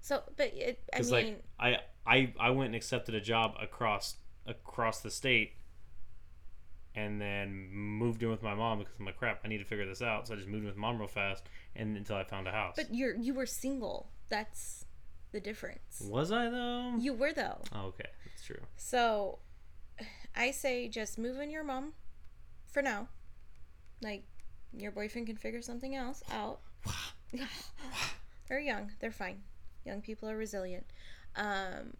[0.00, 4.16] So, but it, I mean, like I I I went and accepted a job across
[4.46, 5.52] across the state,
[6.96, 9.40] and then moved in with my mom because I'm like crap.
[9.44, 10.26] I need to figure this out.
[10.26, 11.44] So I just moved in with mom real fast,
[11.76, 12.74] and until I found a house.
[12.76, 14.10] but you're you were single.
[14.28, 14.84] That's
[15.32, 16.02] the difference.
[16.02, 16.94] was I though?
[16.98, 17.60] You were though.
[17.72, 18.60] Oh, okay, that's true.
[18.76, 19.38] So,
[20.34, 21.92] I say just move in your mom
[22.66, 23.08] for now.
[24.02, 24.24] Like,
[24.72, 26.60] your boyfriend can figure something else out.
[28.48, 28.92] They're young.
[29.00, 29.42] They're fine.
[29.84, 30.86] Young people are resilient.
[31.34, 31.94] Um,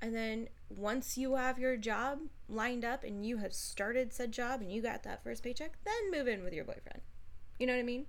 [0.00, 4.60] and then once you have your job lined up and you have started said job
[4.60, 7.00] and you got that first paycheck, then move in with your boyfriend.
[7.58, 8.06] You know what I mean?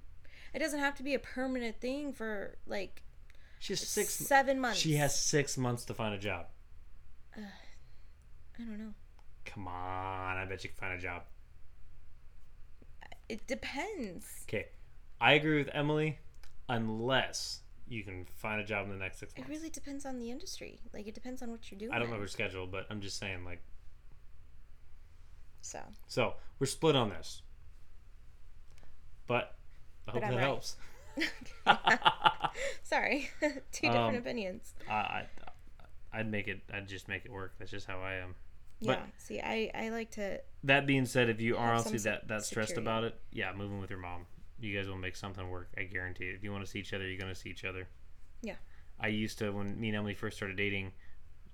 [0.54, 3.04] It doesn't have to be a permanent thing for like
[3.60, 4.10] She has six.
[4.10, 4.80] seven months.
[4.80, 6.48] She has six months to find a job.
[7.36, 7.42] I
[8.64, 8.94] don't know.
[9.46, 11.24] Come on, I bet you can find a job.
[13.30, 14.26] It depends.
[14.48, 14.68] Okay,
[15.22, 16.20] I agree with Emily,
[16.70, 19.50] unless you can find a job in the next six months.
[19.50, 20.80] It really depends on the industry.
[20.94, 21.92] Like it depends on what you're doing.
[21.92, 23.62] I don't know her schedule, but I'm just saying, like,
[25.62, 27.42] So so we're split on this.
[29.28, 29.56] But
[30.08, 30.40] I hope But that right.
[30.40, 30.76] helps.
[32.84, 33.30] sorry,
[33.72, 34.74] two different Um, opinions.
[34.90, 35.26] I, I,
[36.14, 36.62] I'd make it.
[36.74, 37.54] I'd just make it work.
[37.60, 38.36] That's just how I am.
[38.80, 39.02] Yeah.
[39.18, 40.40] See, I I like to.
[40.64, 42.86] That being said, if you are honestly that that stressed security.
[42.86, 44.26] about it, yeah, moving with your mom.
[44.60, 45.70] You guys will make something work.
[45.78, 46.36] I guarantee it.
[46.36, 47.88] If you want to see each other, you're gonna see each other.
[48.42, 48.56] Yeah.
[49.00, 50.94] I used to when me and Emily first started dating.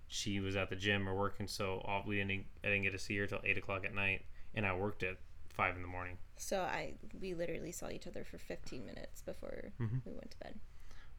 [0.08, 2.46] She was at the gym or working, so we didn't.
[2.64, 5.18] I didn't get to see her till eight o'clock at night, and I worked at
[5.50, 6.18] five in the morning.
[6.38, 10.06] So I we literally saw each other for 15 minutes before Mhm.
[10.06, 10.60] we went to bed.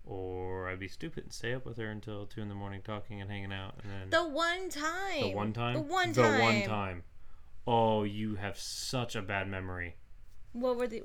[0.04, 3.20] Or I'd be stupid and stay up with her until two in the morning talking
[3.20, 5.20] and hanging out, and then The one time.
[5.20, 7.04] the one time, The one the one time.
[7.66, 9.96] Oh, you have such a bad memory.
[10.52, 11.02] What were the?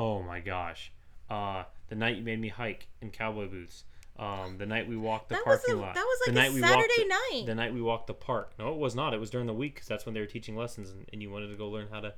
[0.00, 0.92] Oh my gosh.
[1.28, 3.84] Uh, the night you made me hike in cowboy boots.
[4.18, 5.94] Um, the night we walked the that parking a, lot.
[5.94, 7.42] that was the like night a we Saturday the, night.
[7.46, 8.52] The night we walked the park.
[8.58, 9.14] No, it was not.
[9.14, 11.30] It was during the week because that's when they were teaching lessons, and, and you
[11.30, 12.14] wanted to go learn how to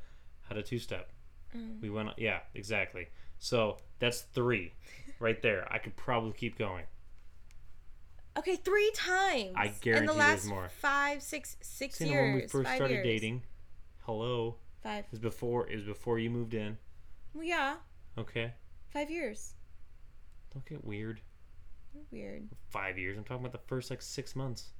[0.48, 1.10] how to two step.
[1.56, 1.80] Mm.
[1.80, 2.10] We went.
[2.16, 3.08] Yeah, exactly.
[3.38, 4.72] So that's three,
[5.20, 5.66] right there.
[5.70, 6.84] I could probably keep going.
[8.38, 9.52] Okay, three times.
[9.54, 10.70] I in guarantee the last more.
[10.80, 12.22] five, six, six See, years.
[12.22, 13.04] when we first started years.
[13.04, 13.42] dating,
[14.06, 15.04] hello, Five.
[15.04, 16.78] it was before it was before you moved in.
[17.34, 17.76] Well, yeah,
[18.18, 18.52] Okay,
[18.92, 19.54] five years.
[20.52, 21.20] don't get weird.
[21.94, 22.48] You're Weird.
[22.70, 23.16] Five years.
[23.18, 24.70] I'm talking about the first like six months.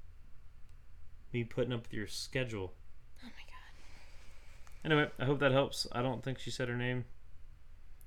[1.33, 2.75] Me putting up with your schedule.
[3.23, 4.93] Oh my god.
[4.93, 5.87] Anyway, I hope that helps.
[5.93, 7.05] I don't think she said her name.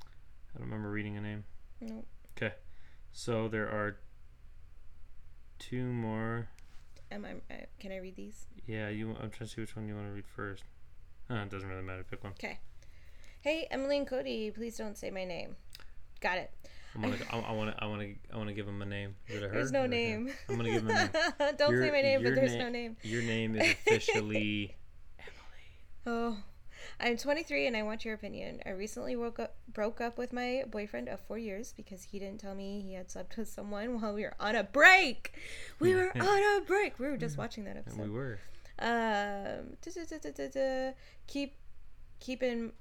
[0.04, 1.44] I don't remember reading a name.
[1.82, 2.06] Nope.
[2.38, 2.54] Okay,
[3.12, 3.98] so there are
[5.60, 6.48] two more.
[7.12, 7.32] Am I?
[7.54, 8.46] Uh, can I read these?
[8.68, 9.10] Yeah, you.
[9.12, 10.64] I'm trying to see which one you want to read first.
[11.30, 12.04] Uh, it doesn't really matter.
[12.04, 12.34] Pick one.
[12.34, 12.60] Okay.
[13.46, 15.56] Hey, Emily and Cody, please don't say my name.
[16.20, 16.52] Got it.
[16.96, 17.18] I'm gonna.
[17.32, 17.84] I, I want to.
[17.84, 18.16] I want to.
[18.34, 19.14] I want to give him a name.
[19.28, 19.54] Is it a her?
[19.54, 19.92] There's no or a him?
[19.92, 20.34] name.
[20.50, 21.10] I'm gonna give him a name.
[21.60, 22.98] don't Your- say my name, but there's na- no name.
[23.04, 24.76] Your name is officially.
[25.20, 26.08] Emily.
[26.08, 26.40] Oh,
[27.00, 28.62] I'm 23 and I want your opinion.
[28.66, 32.40] I recently woke up, broke up with my boyfriend of four years because he didn't
[32.40, 35.34] tell me he had slept with someone while we were on a break.
[35.80, 36.98] We were on a break.
[36.98, 38.00] We were just watching that episode.
[38.00, 38.40] and we were.
[38.80, 39.78] Um,
[41.28, 41.54] keep,
[42.20, 42.72] keep in,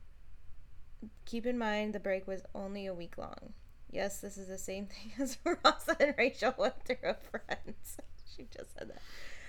[1.25, 3.55] keep in mind the break was only a week long.
[3.91, 7.99] Yes, this is the same thing as Ross and Rachel went through with friends.
[8.37, 9.03] she just said that.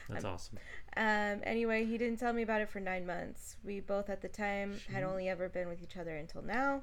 [0.09, 0.59] That's awesome.
[0.95, 3.55] Um, anyway, he didn't tell me about it for nine months.
[3.63, 6.81] We both at the time had only ever been with each other until now.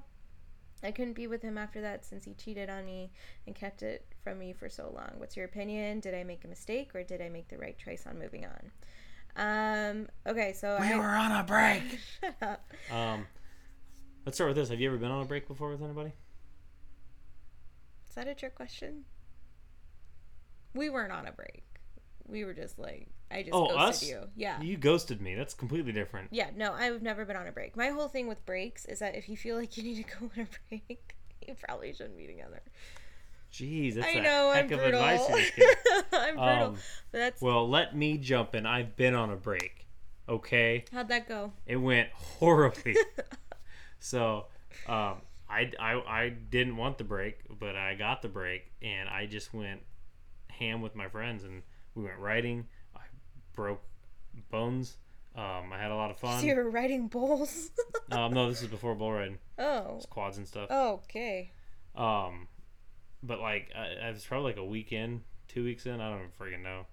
[0.82, 3.12] I couldn't be with him after that since he cheated on me
[3.46, 5.12] and kept it from me for so long.
[5.18, 6.00] What's your opinion?
[6.00, 8.72] Did I make a mistake or did I make the right choice on moving on?
[9.36, 12.00] Um, okay, so we I were on a break.
[12.20, 12.72] Shut up.
[12.90, 13.26] Um,
[14.24, 14.68] let's start with this.
[14.68, 16.12] Have you ever been on a break before with anybody?
[18.08, 19.04] Is that a trick question?
[20.74, 21.64] We weren't on a break.
[22.26, 24.08] We were just like I just Oh, ghosted us?
[24.08, 24.28] you.
[24.36, 24.60] Yeah.
[24.60, 25.34] You ghosted me.
[25.34, 26.28] That's completely different.
[26.30, 27.76] Yeah, no, I've never been on a break.
[27.76, 30.30] My whole thing with breaks is that if you feel like you need to go
[30.36, 32.60] on a break, you probably shouldn't be together.
[33.52, 35.00] Jeez, that's I a know, heck I'm of brutal.
[35.02, 35.74] advice you're just giving.
[36.12, 36.68] I'm brutal.
[36.68, 36.76] Um,
[37.10, 38.64] but that's Well, let me jump in.
[38.64, 39.86] I've been on a break.
[40.28, 41.52] Okay, how'd that go?
[41.66, 42.96] it went horribly.
[44.02, 44.46] So,
[44.88, 49.26] um, I, I I didn't want the break, but I got the break, and I
[49.26, 49.80] just went
[50.48, 51.62] ham with my friends, and
[51.94, 52.66] we went riding.
[52.96, 53.00] I
[53.54, 53.82] broke
[54.50, 54.96] bones.
[55.34, 56.40] Um, I had a lot of fun.
[56.40, 57.70] So you were riding bulls?
[58.10, 59.94] Um, no, this is before bull riding, oh.
[59.96, 60.70] It's quads and stuff.
[60.70, 61.50] Okay.
[61.96, 62.46] Um,
[63.22, 65.98] but like I, I was probably like a weekend, two weeks in.
[65.98, 66.84] I don't freaking know.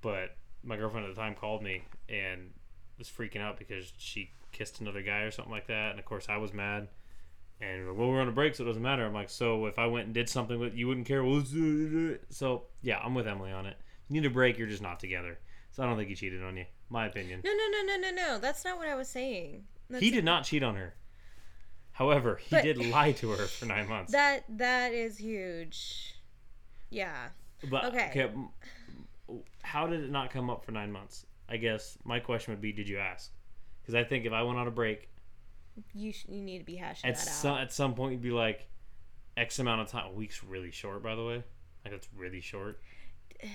[0.00, 2.50] But my girlfriend at the time called me and
[2.98, 5.90] was freaking out because she kissed another guy or something like that.
[5.90, 6.88] And of course, I was mad.
[7.60, 9.04] And well, we're on a break, so it doesn't matter.
[9.06, 11.24] I'm like, so if I went and did something with you, wouldn't care.
[11.24, 12.24] Well, let's do uh, it.
[12.30, 13.76] So yeah, I'm with Emily on it.
[14.08, 14.58] You need a break.
[14.58, 15.38] You're just not together.
[15.72, 16.64] So I don't think he cheated on you.
[16.88, 17.42] My opinion.
[17.44, 18.38] No, no, no, no, no, no.
[18.38, 19.64] That's not what I was saying.
[19.90, 20.94] That's, He did not cheat on her.
[21.92, 24.12] However, he But- did lie to her for nine months.
[24.12, 26.14] That that is huge.
[26.90, 27.28] Yeah.
[27.70, 28.10] But Okay.
[28.10, 28.32] okay.
[29.62, 31.26] how did it not come up for nine months?
[31.48, 33.32] I guess my question would be, did you ask?
[33.86, 35.08] Because I think if I went on a break,
[35.94, 37.60] You sh- you need to be hashing at that some out.
[37.60, 38.66] at some point you'd be like,
[39.36, 40.06] X amount of time.
[40.06, 41.44] A week's really short, by the way.
[41.84, 42.80] Like that's really short.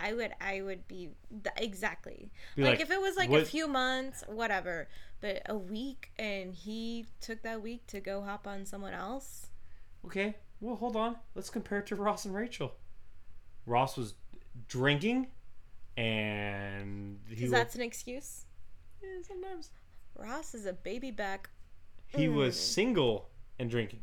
[0.00, 3.44] I would I would be th- exactly Be like, like, if it was like a
[3.44, 4.88] few months, whatever.
[5.20, 9.46] But a week, and he took that week to go hop on someone else.
[10.04, 11.16] Okay, well hold on.
[11.34, 12.74] Let's compare it to Ross and Rachel.
[13.66, 14.14] Ross was
[14.68, 15.26] drinking,
[15.96, 18.44] and he Because that's an excuse.
[19.02, 19.70] Yeah, sometimes.
[20.16, 21.50] Ross is a baby back
[22.08, 22.58] He was mm.
[22.58, 24.00] single and drinking.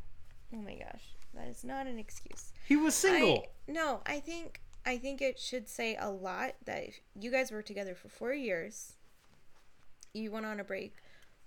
[0.54, 2.54] Oh my gosh, that is not an excuse.
[2.68, 3.46] He was single.
[3.68, 7.52] I, no, I think I think it should say a lot that if you guys
[7.52, 8.94] were together for four years.
[10.14, 10.96] You went on a break.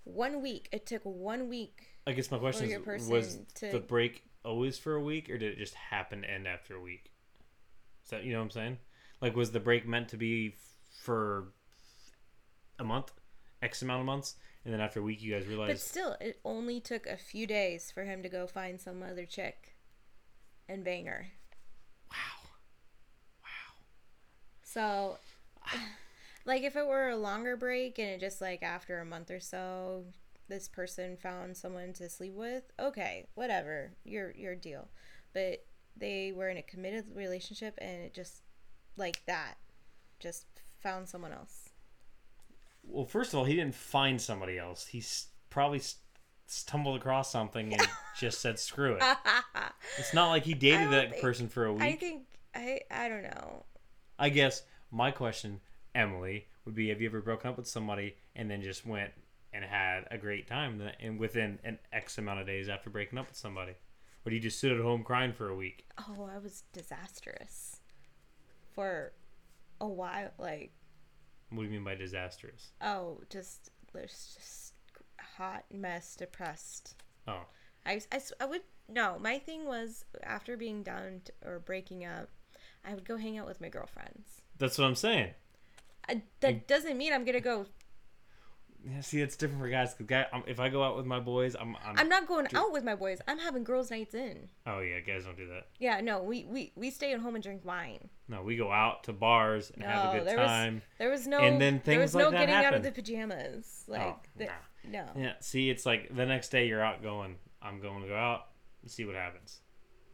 [0.03, 0.69] One week.
[0.71, 1.87] It took one week.
[2.05, 5.37] I guess my question your is: Was to- the break always for a week, or
[5.37, 7.11] did it just happen to end after a week?
[8.03, 8.77] Is that you know what I'm saying?
[9.21, 10.55] Like, was the break meant to be
[11.03, 11.51] for
[12.77, 13.11] a month,
[13.61, 15.69] X amount of months, and then after a week, you guys realize.
[15.69, 19.25] But still, it only took a few days for him to go find some other
[19.25, 19.75] chick
[20.67, 21.27] and bang her.
[22.11, 22.49] wow,
[23.43, 23.75] wow.
[24.63, 25.17] So,
[26.45, 29.39] like, if it were a longer break and it just like after a month or
[29.39, 30.05] so,
[30.47, 34.87] this person found someone to sleep with, okay, whatever, your your deal.
[35.33, 38.41] But they were in a committed relationship and it just
[38.97, 39.55] like that,
[40.19, 40.45] just
[40.81, 41.68] found someone else.
[42.89, 44.87] Well, first of all, he didn't find somebody else.
[44.87, 45.03] He
[45.49, 45.81] probably
[46.47, 47.87] stumbled across something and
[48.19, 49.03] just said, "Screw it."
[49.97, 51.81] It's not like he dated that think- person for a week.
[51.83, 52.23] I think
[52.53, 53.65] I I don't know.
[54.17, 55.61] I guess my question,
[55.95, 59.11] Emily, would be: Have you ever broken up with somebody and then just went
[59.53, 63.27] and had a great time, and within an X amount of days after breaking up
[63.27, 63.73] with somebody,
[64.25, 65.85] or do you just sit at home crying for a week?
[65.97, 67.77] Oh, I was disastrous
[68.73, 69.13] for
[69.81, 70.31] a while.
[70.37, 70.71] Like,
[71.49, 72.71] What do you mean by disastrous?
[72.81, 74.73] oh, just there's just
[75.37, 76.95] hot mess, depressed.
[77.27, 77.45] Oh,
[77.85, 79.17] I, I, I would no.
[79.19, 82.29] My thing was after being t- or breaking up,
[82.85, 84.41] I would go hang out with my girlfriends.
[84.57, 85.31] that's what I'm saying.
[86.07, 87.65] I, that doesn't mean I'm gonna go.
[88.85, 89.93] Yeah, see, it's different for guys.
[89.93, 91.75] 'cause guy, um, if I go out with my boys, I'm.
[91.85, 93.19] I'm, I'm not going out with my boys.
[93.27, 94.47] I'm having girls' nights in.
[94.65, 95.67] oh yeah, guys don't do that.
[95.79, 98.09] Yeah, no, we we, we stay at home and drink wine.
[98.29, 100.81] No, we go out to bars and have a good there was- time.
[100.97, 101.39] There was no.
[101.39, 103.83] And then things there was like no that getting out of the pajamas.
[103.87, 104.51] Like, Oh, the, nah.
[104.87, 105.05] no.
[105.17, 107.35] Yeah, see, it's like the next day you're out going.
[107.61, 108.47] I'm going to go out
[108.81, 109.59] and see what happens.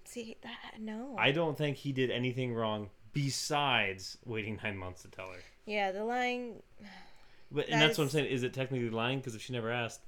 [0.06, 0.80] See that?
[0.80, 1.16] No.
[1.20, 5.40] I don't think he did anything wrong besides waiting nine months to tell her.
[5.66, 6.62] yeah, the lying.
[7.52, 8.26] But and that's what I'm saying.
[8.28, 9.20] Is it technically lying?
[9.20, 10.02] Because if she never asked,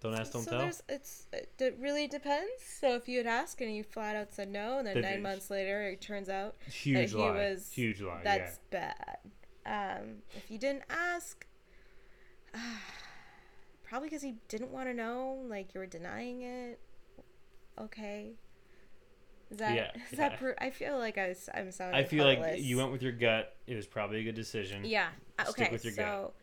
[0.00, 0.70] don't ask, don't so tell.
[0.88, 2.50] it's it, really depends.
[2.80, 5.12] So if you had asked and you flat out said no, and then Then nine
[5.14, 7.30] it's- months later it turns out Huge he lie.
[7.50, 8.20] was- Huge lie.
[8.22, 9.18] that's bad.
[9.64, 11.46] Um, if you didn't ask,
[13.84, 16.80] probably because he didn't want to know, like you were denying it.
[17.78, 18.32] Okay.
[19.50, 20.28] Is that Yeah, is yeah.
[20.36, 20.54] that?
[20.58, 21.94] I feel like I, was- I'm sounding.
[21.94, 23.56] I feel like you went with your gut.
[23.66, 24.84] It was probably a good decision.
[24.84, 25.08] Yeah.
[25.38, 25.72] uh, Stick Okay.
[25.72, 26.34] with your so gut.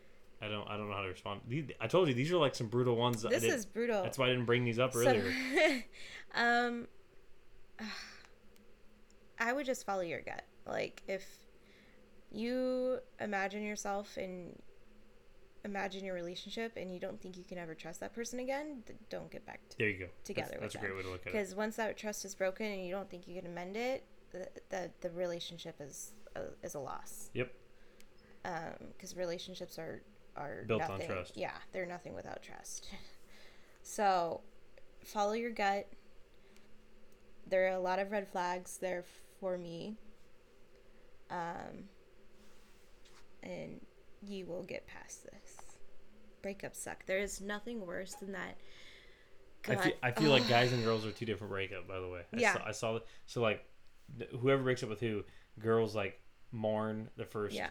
[0.41, 0.67] I don't.
[0.69, 1.41] I don't know how to respond.
[1.81, 3.21] I told you these are like some brutal ones.
[3.23, 4.03] This is brutal.
[4.03, 5.23] That's why I didn't bring these up So- earlier.
[6.35, 6.87] um,
[9.39, 10.43] I would just follow your gut.
[10.65, 11.25] Like if
[12.31, 14.57] you imagine yourself and
[15.65, 19.31] imagine your relationship, and you don't think you can ever trust that person again, don't
[19.31, 20.05] get back to there you go.
[20.23, 21.33] together That's, that's a great way to look at it.
[21.33, 24.47] because once that trust is broken and you don't think you can amend it, the
[24.69, 27.29] the, the relationship is a, is a loss.
[27.33, 27.53] Yep.
[28.95, 30.01] Because relationships are
[30.35, 31.07] are Built on nothing.
[31.07, 31.37] trust.
[31.37, 32.89] Yeah, they're nothing without trust.
[33.83, 34.41] so,
[35.03, 35.87] follow your gut.
[37.47, 39.03] There are a lot of red flags there
[39.39, 39.95] for me.
[41.29, 41.85] Um,
[43.43, 43.79] and
[44.25, 45.52] you will get past this.
[46.43, 47.05] Breakups suck.
[47.05, 48.57] There is nothing worse than that.
[49.67, 51.87] I feel, I feel like guys and girls are two different breakup.
[51.87, 52.53] By the way, I Yeah.
[52.53, 53.05] saw, I saw that.
[53.27, 53.63] So like,
[54.39, 55.23] whoever breaks up with who,
[55.59, 56.19] girls like
[56.51, 57.69] mourn the first yeah.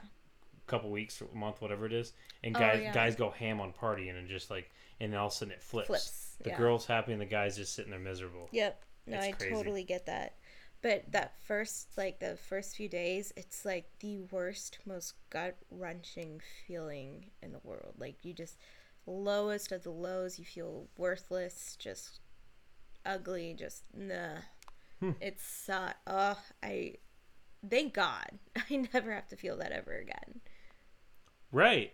[0.67, 2.95] couple weeks, month, whatever it is, and Oh, guys yeah.
[2.95, 4.71] guys go ham on partying and just like,
[5.01, 5.89] and then all of a sudden it flips.
[5.89, 6.57] Flips, The yeah.
[6.59, 8.49] girl's happy and the guy's just sitting there miserable.
[8.53, 8.83] Yep.
[9.07, 9.53] No, It's I crazy.
[9.55, 10.37] totally get that.
[10.83, 16.41] But that first, like the first few days, it's like the worst, most gut wrenching
[16.67, 17.95] feeling in the world.
[17.99, 18.59] Like you just
[19.07, 20.41] lowest of the lows.
[20.41, 22.19] You feel worthless, just
[23.07, 24.39] ugly, just nah.
[24.99, 25.13] Hmm.
[25.21, 25.97] It's suck.
[26.07, 26.95] Oh, I
[27.69, 28.27] thank God
[28.57, 30.41] I never have to feel that ever again.
[31.53, 31.93] Right.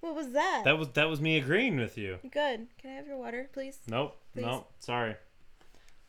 [0.00, 0.62] What was that?
[0.64, 2.18] That was that was me agreeing with you.
[2.30, 2.68] Good.
[2.78, 3.78] Can I have your water, please?
[3.88, 4.16] Nope.
[4.34, 4.44] Please.
[4.44, 4.70] Nope.
[4.80, 5.16] Sorry.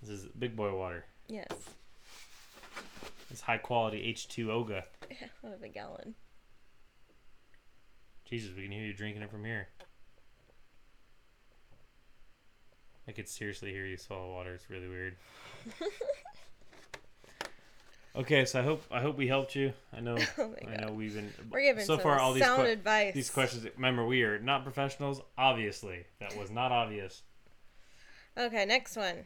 [0.02, 1.06] This is big boy water.
[1.30, 1.48] Yes.
[3.30, 4.84] It's high quality H2 Oga.
[5.12, 6.16] I have a gallon.
[8.26, 9.68] Jesus, we can hear you drinking it from here.
[13.08, 14.54] I could seriously hear you swallow water.
[14.54, 15.16] It's really weird.
[18.16, 19.74] okay, so I hope I hope we helped you.
[19.96, 22.44] I know Oh my I know we've been We're giving so some far all these
[22.44, 23.14] sound que- advice.
[23.16, 23.66] these questions.
[23.76, 25.22] Remember, we are not professionals.
[25.38, 27.24] Obviously, that was not obvious.
[28.38, 29.26] Okay, next one.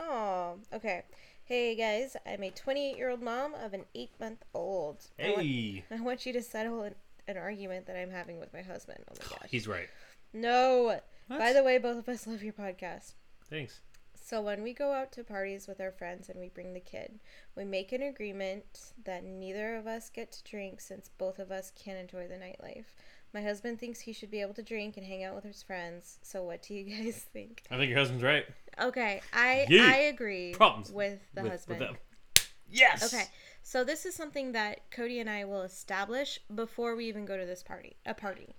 [0.00, 1.02] Oh, okay.
[1.44, 5.04] Hey guys, I'm a 28 year old mom of an 8 month old.
[5.22, 6.94] I want, Hey, I want you to settle an,
[7.28, 9.04] an argument that I'm having with my husband.
[9.10, 9.48] Oh my gosh.
[9.50, 9.88] he's right.
[10.32, 11.00] No.
[11.28, 13.12] By the way, both of us love your podcast.
[13.48, 13.80] Thanks.
[14.14, 17.18] So when we go out to parties with our friends and we bring the kid,
[17.56, 21.72] we make an agreement that neither of us get to drink since both of us
[21.72, 22.86] can enjoy the nightlife.
[23.32, 26.18] My husband thinks he should be able to drink and hang out with his friends.
[26.22, 27.62] So what do you guys think?
[27.70, 28.44] I think your husband's right.
[28.80, 29.66] Okay, I.
[29.70, 31.80] I agree Problems with the with, husband.
[31.80, 32.48] With.
[32.68, 33.12] Yes.
[33.12, 33.24] Okay,
[33.62, 37.44] so this is something that Cody and I will establish before we even go to
[37.44, 38.54] this party, a party.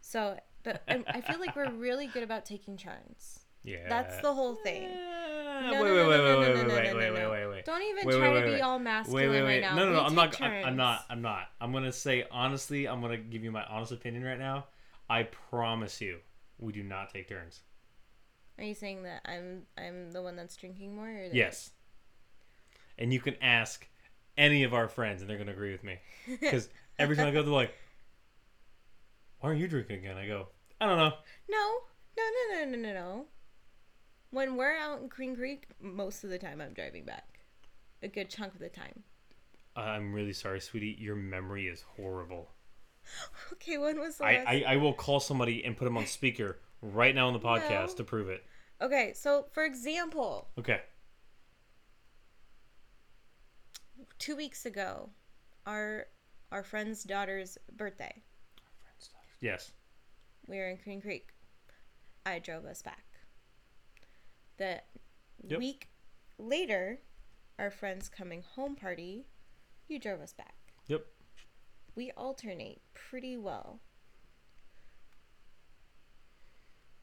[0.00, 3.41] So, but I, I feel like we're really good about taking turns.
[3.64, 3.88] Yeah.
[3.88, 4.84] That's the whole thing.
[4.84, 7.64] Eh, no, wait, wait, wait, wait, wait, wait, wait, wait, wait, wait.
[7.64, 9.48] Don't even wait, try wait, to wait, be all masculine wait, wait, wait.
[9.48, 9.76] right now.
[9.76, 10.00] No, no, no.
[10.00, 10.32] I'm not.
[10.32, 10.66] Turns.
[10.66, 11.04] I'm not.
[11.08, 11.48] I'm not.
[11.60, 12.88] I'm gonna say honestly.
[12.88, 14.66] I'm gonna give you my honest opinion right now.
[15.08, 16.18] I promise you,
[16.58, 17.60] we do not take turns.
[18.58, 21.08] Are you saying that I'm I'm the one that's drinking more?
[21.08, 21.70] Or that- yes.
[22.98, 23.86] And you can ask
[24.36, 25.98] any of our friends, and they're gonna agree with me.
[26.40, 27.74] Because every time I go, they're like,
[29.40, 30.48] "Why are you drinking again?" I go,
[30.80, 31.12] "I don't know."
[31.48, 31.74] No,
[32.16, 33.26] no, no, no, no, no, no.
[34.32, 37.40] When we're out in Green Creek, most of the time I'm driving back.
[38.02, 39.02] A good chunk of the time.
[39.76, 40.96] I'm really sorry, sweetie.
[40.98, 42.50] Your memory is horrible.
[43.52, 44.48] Okay, when was the I, last?
[44.48, 47.88] I, I will call somebody and put them on speaker right now on the podcast
[47.90, 47.94] No.
[47.96, 48.42] to prove it.
[48.80, 50.80] Okay, so for example, Okay.
[54.18, 55.10] two weeks ago,
[55.66, 56.06] our
[56.50, 58.22] our friend's daughter's birthday.
[59.40, 59.72] Yes.
[60.46, 61.28] We were in Green Creek.
[62.24, 63.04] I drove us back.
[64.62, 64.80] The
[65.48, 65.58] Yep.
[65.58, 65.88] week
[66.38, 67.00] later,
[67.58, 69.26] our friend's coming home party,
[69.88, 70.54] you drove us back.
[70.86, 71.04] Yep.
[71.96, 73.80] We alternate pretty well.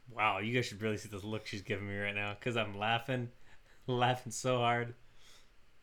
[0.10, 2.78] Wow, you guys should really see this look she's giving me right now because I'm
[2.78, 3.30] laughing,
[3.88, 4.95] laughing so hard.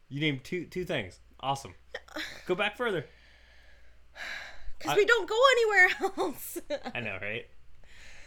[0.08, 1.20] You named two two things.
[1.40, 1.74] Awesome.
[2.46, 3.04] Go back further.
[4.78, 6.58] Because we don't go anywhere else.
[6.94, 7.46] I know, right?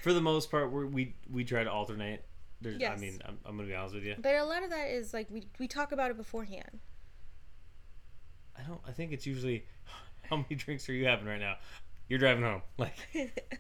[0.02, 2.26] For the most part, we're, we we try to alternate.
[2.62, 3.00] There's, I Yes.
[3.00, 4.16] mean, I'm, I'm gonna be honest with you.
[4.20, 6.80] but a lot of that is like we, we talk about it beforehand.
[8.58, 8.82] I don't.
[8.88, 9.66] I think it's usually
[10.30, 11.56] how many drinks are you having right now?
[12.08, 12.62] You're driving home.
[12.78, 12.96] Like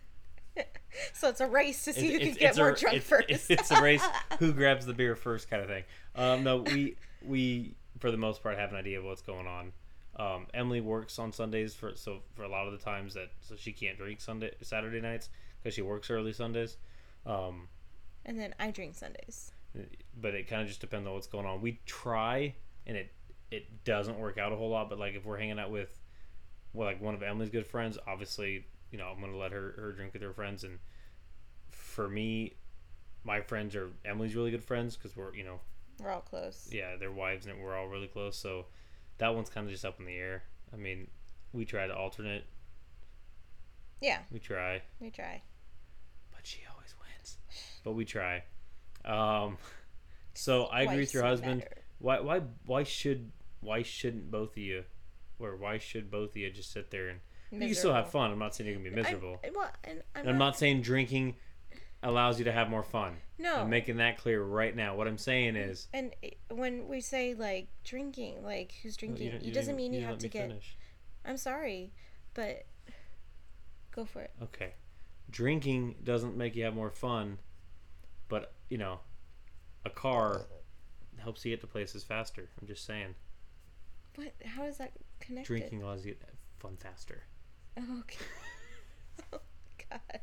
[1.14, 3.06] so it's a race to see who it's- can get it's more a, drunk it's,
[3.08, 3.30] first.
[3.30, 4.04] It's, it's a race
[4.40, 5.84] who grabs the beer first kind of thing.
[6.16, 6.96] Um, no, we
[7.26, 9.72] we for the most part have an idea of what's going on.
[10.16, 13.56] Um, Emily works on Sundays for so for a lot of the times that so
[13.56, 15.30] she can't drink Sunday Saturday nights
[15.62, 16.76] because she works early Sundays.
[17.26, 17.70] Um,
[18.30, 19.52] and then I drink Sundays.
[20.16, 21.60] but it kind of just depends on what's going on.
[21.62, 22.56] We try
[22.88, 23.12] and it
[23.52, 24.90] it doesn't work out a whole lot.
[24.90, 26.00] But like if we're hanging out with
[26.74, 29.92] well, like one of Emily's good friends, obviously you know I'm gonna let her her
[29.92, 30.64] drink with her friends.
[30.64, 30.78] And
[31.72, 32.54] for me,
[33.24, 35.60] my friends are Emily's really good friends because we're you know
[36.00, 36.70] We're all close.
[36.72, 38.38] yeah their wives and we're all really close.
[38.38, 38.68] So
[39.18, 40.44] that one's kind of just up in the air.
[40.74, 41.08] I mean,
[41.52, 42.46] we try to alternate.
[44.02, 44.82] Yeah, We try.
[45.02, 45.42] we try.
[46.32, 46.94] but she always.
[47.90, 48.44] But we try.
[49.04, 49.58] Um,
[50.36, 51.62] so I agree with your husband.
[51.62, 51.82] better.
[51.98, 53.32] Why why why should
[53.62, 54.84] why shouldn't both of you,
[55.40, 57.20] or why should both of you just sit there and
[57.52, 58.30] you can still have fun?
[58.30, 59.40] I'm not saying you're gonna be miserable.
[59.44, 61.34] I, well, and I'm, And I'm not saying drinking
[62.04, 63.16] allows you to have more fun.
[63.40, 63.56] No.
[63.56, 64.96] I'm making that clear right now.
[64.96, 66.14] What I'm saying is And
[66.52, 70.20] when we say like drinking, like who's drinking, don't- it doesn't mean you, didn't have
[70.20, 70.48] to get.
[70.48, 70.78] finish.
[71.26, 71.92] I'm sorry,
[72.36, 72.68] but
[73.92, 74.32] go for it.
[74.44, 74.74] Okay,
[75.32, 77.40] drinking doesn't make you have more fun,
[78.30, 79.00] but you know,
[79.86, 80.46] a car
[81.18, 82.50] helps you get to places faster.
[82.62, 83.16] I'm just saying.
[84.16, 84.34] What?
[84.46, 85.48] How is that connected?
[85.48, 86.16] Drinking allows you
[86.60, 87.24] fun faster.
[87.78, 88.26] Oh, okay.
[89.34, 89.40] oh
[89.90, 90.20] God.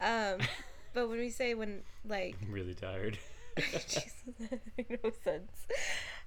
[0.00, 0.46] Um,
[0.94, 3.18] but when we say when like I'm really tired.
[3.56, 5.66] Jesus, that made no sense.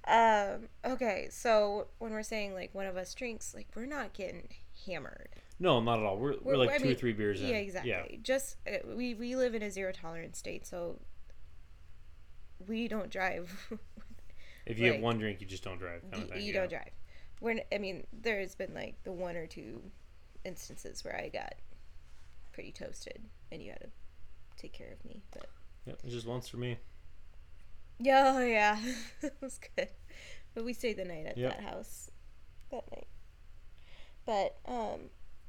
[0.08, 4.48] Um, okay, so when we're saying like one of us drinks, like we're not getting
[4.86, 5.28] hammered.
[5.58, 6.16] no, not at all.
[6.18, 7.48] We're, we're, We're- like I two mean, or three beers in.
[7.48, 7.90] Yeah, exactly.
[7.90, 8.04] Yeah.
[8.22, 10.98] Just uh, we we live in a zero tolerance state, so
[12.66, 13.68] we don't drive.
[14.66, 16.02] If you have one drink, you just don't drive.
[16.12, 16.60] Kind of you thing, you yeah.
[16.60, 16.90] don't drive.
[17.40, 19.82] We're n- I mean, there's been like the one or two
[20.44, 21.54] instances where I got
[22.52, 23.20] pretty toasted,
[23.50, 23.88] and you had to
[24.58, 25.22] take care of me.
[25.32, 25.46] But
[25.86, 26.76] Yep, it's just once for me.
[27.98, 28.78] yeah, oh, yeah,
[29.22, 29.88] it was good.
[30.54, 31.56] But we stayed the night at Yep.
[31.56, 32.10] that house
[32.70, 33.08] that night.
[34.30, 35.00] But um,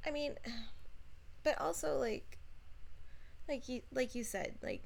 [0.04, 0.34] I mean,
[1.44, 2.38] but also like,
[3.48, 4.82] like you like you said, like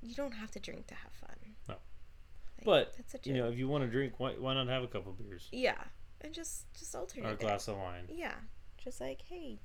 [0.00, 1.36] you don't have to drink to have fun.
[1.68, 1.74] No.
[1.74, 4.82] Like, But that's such you know, if you want to drink, why, why not have
[4.82, 5.74] a couple beers yeah,
[6.22, 7.26] and just just alternate.
[7.26, 7.40] or a it.
[7.40, 8.04] glass of wine?
[8.08, 8.36] Yeah,
[8.82, 9.58] just like hey,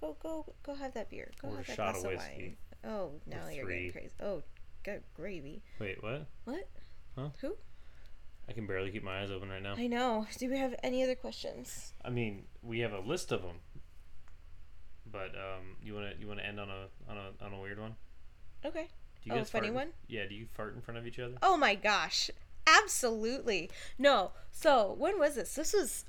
[0.00, 1.32] go go go have that beer.
[1.42, 2.56] Go Or a have that shot glass of of whiskey.
[2.82, 2.94] wine.
[2.94, 4.10] Oh, now you're getting crazy.
[4.22, 4.42] Oh,
[4.84, 5.62] good gravy.
[5.78, 6.26] Wait, what?
[6.44, 6.66] What?
[7.14, 7.28] Huh?
[7.42, 7.56] Who?
[8.48, 9.74] I can barely keep my eyes open right now.
[9.76, 10.26] I know.
[10.38, 11.92] Do we have any other questions?
[12.04, 13.56] I mean, we have a list of them,
[15.06, 17.94] but um, you wanna you wanna end on a on a on a weird one?
[18.64, 18.88] Okay.
[19.22, 19.88] Do you Oh, guys funny fart one?
[20.08, 20.26] Yeah.
[20.28, 21.34] Do you fart in front of each other?
[21.42, 22.30] Oh my gosh.
[22.66, 23.70] Absolutely.
[23.98, 24.32] No.
[24.50, 25.54] So, when was this?
[25.54, 26.04] This was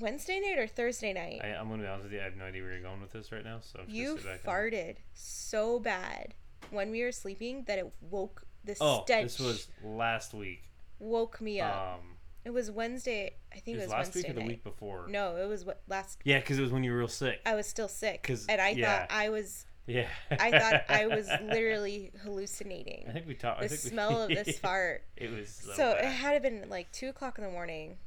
[0.00, 1.40] Wednesday night or Thursday night?
[1.42, 2.20] I, I'm gonna be honest with you.
[2.20, 3.58] I have no idea where you're going with this right now.
[3.60, 6.34] So I'm just you gonna sit back and- farted so bad
[6.70, 10.62] when we were sleeping that it woke the Oh, stench this was last week.
[11.00, 11.98] Woke me up.
[12.00, 12.06] Um,
[12.44, 13.34] it was Wednesday.
[13.52, 14.48] I think it it was was, last Wednesday week or the night.
[14.48, 15.06] week before.
[15.08, 16.18] No, it was what last.
[16.24, 17.40] Yeah, because it was when you were real sick.
[17.44, 19.00] I was still sick, 'Cause- and I yeah.
[19.00, 19.66] thought I was.
[19.86, 20.06] Yeah.
[20.30, 23.06] I thought I was literally hallucinating.
[23.08, 23.58] I think we talked.
[23.60, 25.02] I the think we- smell of this fart.
[25.16, 27.98] It was so, So it had been like two o'clock in the morning.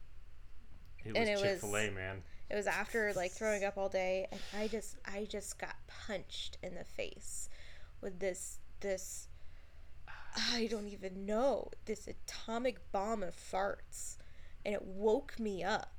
[1.06, 2.24] It was- Chick Fil A, man.
[2.50, 6.58] It was after like throwing up all day, and I just I just got punched
[6.64, 7.50] in the face
[8.02, 9.28] with this this
[10.36, 14.18] I don't even know this atomic bomb of farts,
[14.66, 15.92] and it woke me up.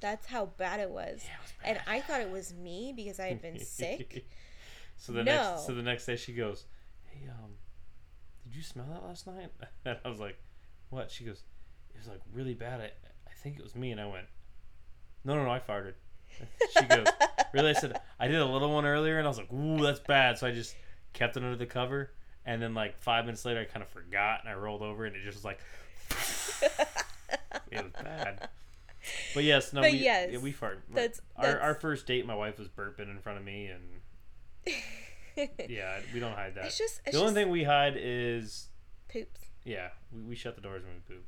[0.00, 1.22] That's how bad it was.
[1.24, 1.80] Yeah, it was And.
[1.86, 4.26] I thought it was me because I had been sick.
[4.96, 5.32] so the No.
[5.32, 6.66] next, so the next day she goes,
[7.04, 7.52] "Hey, um,
[8.44, 9.50] did you smell that last night?"
[9.84, 10.38] And I was like,
[10.90, 11.42] "What?" She goes,
[11.94, 12.80] "It was like really bad.
[12.80, 12.84] I,
[13.28, 14.26] I think it was me." And I went,
[15.24, 15.94] "No, no, no, I farted."
[16.78, 17.06] She goes,
[17.52, 20.00] "Really?" I said, "I did a little one earlier," and I was like, "Ooh, that's
[20.00, 20.76] bad." So I just
[21.14, 22.10] kept it under the cover,
[22.46, 25.14] and then like five minutes later, I kind of forgot, and I rolled over, and
[25.16, 25.60] it just was like,
[27.70, 28.48] it was bad.
[29.34, 30.82] But yes, no, But we, yes, yeah, we fart.
[30.92, 32.26] that's- our that's- our first date.
[32.26, 34.74] My wife was burping in front of me, and
[35.68, 36.64] yeah, we don't hide that.
[36.66, 38.68] It's just it's the only just thing we hide is
[39.08, 39.40] poops.
[39.64, 41.24] yeah, we, we shut the doors when we poop.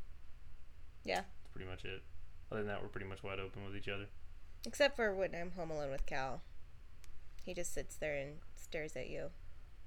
[1.05, 1.17] Yeah.
[1.23, 2.03] That's pretty much it.
[2.51, 4.07] Other than that, we're pretty much wide open with each other.
[4.67, 6.41] Except for when I'm home alone with Cal.
[7.45, 9.31] He just sits there and stares at you.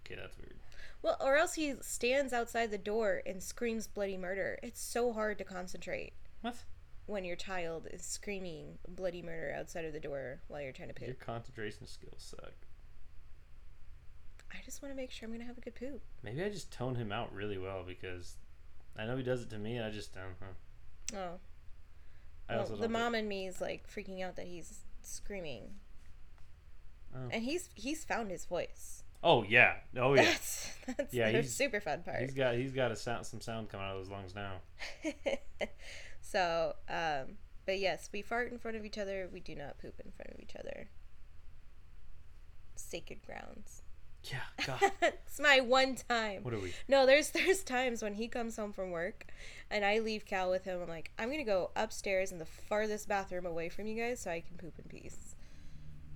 [0.06, 0.56] Okay, that's weird.
[1.02, 4.60] Well, or else he stands outside the door and screams bloody murder.
[4.62, 6.56] It's so hard to concentrate What?
[7.08, 10.94] when your child is screaming bloody murder outside of the door while you're trying to
[10.94, 11.08] poop.
[11.08, 12.54] Your concentration skills suck.
[14.54, 16.02] I just want to make sure I'm going to have a good poop.
[16.24, 18.36] Maybe I just tone him out really well because
[18.98, 19.78] I know he does it to me.
[19.78, 20.36] And I just don't.
[20.40, 21.18] Huh.
[21.18, 21.40] Oh.
[22.50, 25.76] I Well, the mom in me is like freaking out that he's screaming.
[27.16, 27.30] Oh.
[27.32, 29.04] And he's he's found his voice.
[29.24, 29.76] Oh yeah.
[29.98, 30.24] Oh yeah.
[30.24, 32.22] That's that's Yeah, the he's- super fun part.
[32.22, 34.54] He's got he's got a sound some sound coming out of his lungs now.
[36.22, 39.30] so, um, but yes, we fart in front of each other.
[39.32, 40.88] We do not poop in front of each other.
[42.76, 43.84] Sacred grounds.
[44.24, 44.38] Yeah.
[44.68, 44.92] God.
[45.02, 46.44] it's my one time.
[46.44, 46.74] what are we?
[46.88, 49.28] No, there's there's times when he comes home from work,
[49.70, 50.82] and I leave Cal with him.
[50.82, 54.32] I'm like, I'm gonna go upstairs in the farthest bathroom away from you guys so
[54.32, 55.36] I can poop in peace.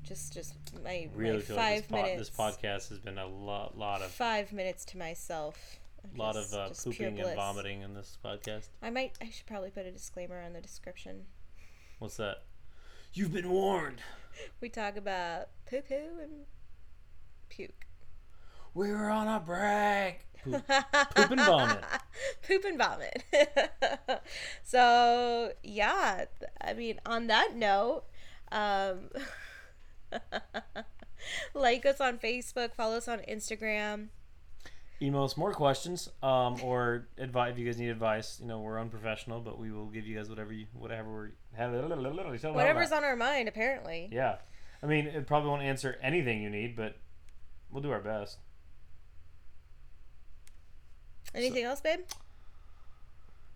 [0.05, 0.53] Just just
[0.83, 2.29] my, Really my feel like five this, po- minutes.
[2.29, 5.79] this podcast has been a lot lot of Five minutes to myself.
[6.13, 8.67] A lot of uh, pooping and vomiting in this podcast.
[8.83, 9.13] I might.
[9.19, 11.25] I should probably put a disclaimer on the description.
[11.97, 12.43] What's that?
[13.13, 14.01] You've been warned.
[14.59, 16.43] We talk about poo poo and
[17.47, 17.85] puke.
[18.73, 20.25] We were on a break.
[20.43, 20.67] Poop,
[21.15, 21.83] poop and vomit.
[22.45, 23.23] poop and vomit.
[24.61, 26.25] so yeah,
[26.59, 28.03] I mean, on that note,
[28.51, 29.09] um,
[31.53, 34.07] like us on Facebook, follow us on Instagram.
[35.01, 38.39] Email us more questions, um, or advice if you guys need advice.
[38.39, 41.31] You know, we're unprofessional, but we will give you guys whatever you whatever we're
[42.55, 44.07] Whatever's on our mind, apparently.
[44.11, 44.37] Yeah,
[44.81, 46.97] I mean, it probably won't answer anything you need, but
[47.71, 48.37] we'll do our best.
[51.33, 51.99] Anything else, babe?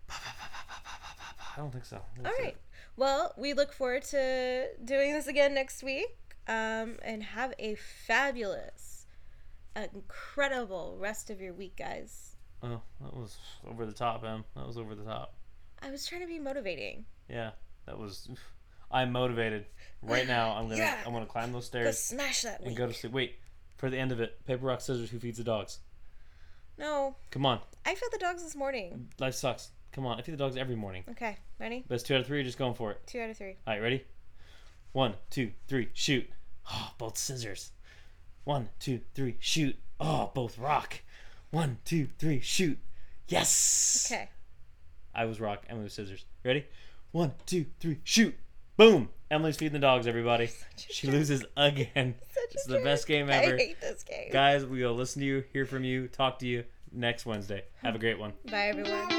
[0.09, 1.97] I don't think so.
[1.97, 2.57] All That's it.
[2.97, 6.28] Well, we look forward to doing this again next week.
[6.49, 9.05] Um, and have a fabulous,
[9.93, 12.35] incredible rest of your week, guys.
[12.63, 13.37] Oh, that was
[13.69, 14.43] over the top, Em.
[14.55, 15.35] That was over the top.
[15.81, 17.05] I was trying to be motivating.
[17.29, 17.51] Yeah,
[17.85, 18.29] that was.
[18.91, 19.67] I'm motivated
[20.01, 20.55] right now.
[20.55, 20.97] I'm gonna Yeah.
[21.05, 22.77] I'm gonna climb those stairs, Go smash that and week.
[22.77, 23.13] go to sleep.
[23.13, 23.35] Wait
[23.77, 24.43] for the end of it.
[24.45, 25.11] Paper rock scissors.
[25.11, 25.79] Who feeds the dogs?
[26.77, 27.59] No, Come on.
[27.85, 29.09] I fed the dogs this morning.
[29.19, 29.69] Life sucks.
[29.91, 30.17] Come on.
[30.17, 31.03] I feed the dogs every morning.
[31.11, 31.83] Okay, ready?
[31.87, 32.39] Best two out of three.
[32.39, 33.05] Or just going for it.
[33.05, 33.57] Two out of three.
[33.67, 34.03] All right, ready?
[34.93, 36.27] One, two, three, shoot.
[36.71, 37.71] Oh, both scissors.
[38.43, 39.75] One, two, three, shoot.
[39.99, 41.01] Oh, both rock.
[41.51, 42.77] One, two, three, shoot.
[43.27, 44.09] Yes.
[44.11, 44.29] Okay.
[45.13, 45.63] I was rock.
[45.69, 46.25] Emily was scissors.
[46.45, 46.65] Ready?
[47.11, 48.35] One, two, three, shoot.
[48.77, 49.09] Boom.
[49.31, 50.49] Emily's feeding the dogs, everybody.
[50.77, 51.15] She jerk.
[51.15, 52.15] loses again.
[52.33, 52.83] Such a It's the jerk.
[52.83, 53.55] best game ever.
[53.55, 54.29] I hate this game.
[54.31, 57.63] Guys, we will listen to you, hear from you, talk to you next Wednesday.
[57.83, 58.33] Have a great one.
[58.49, 59.18] Bye, everyone.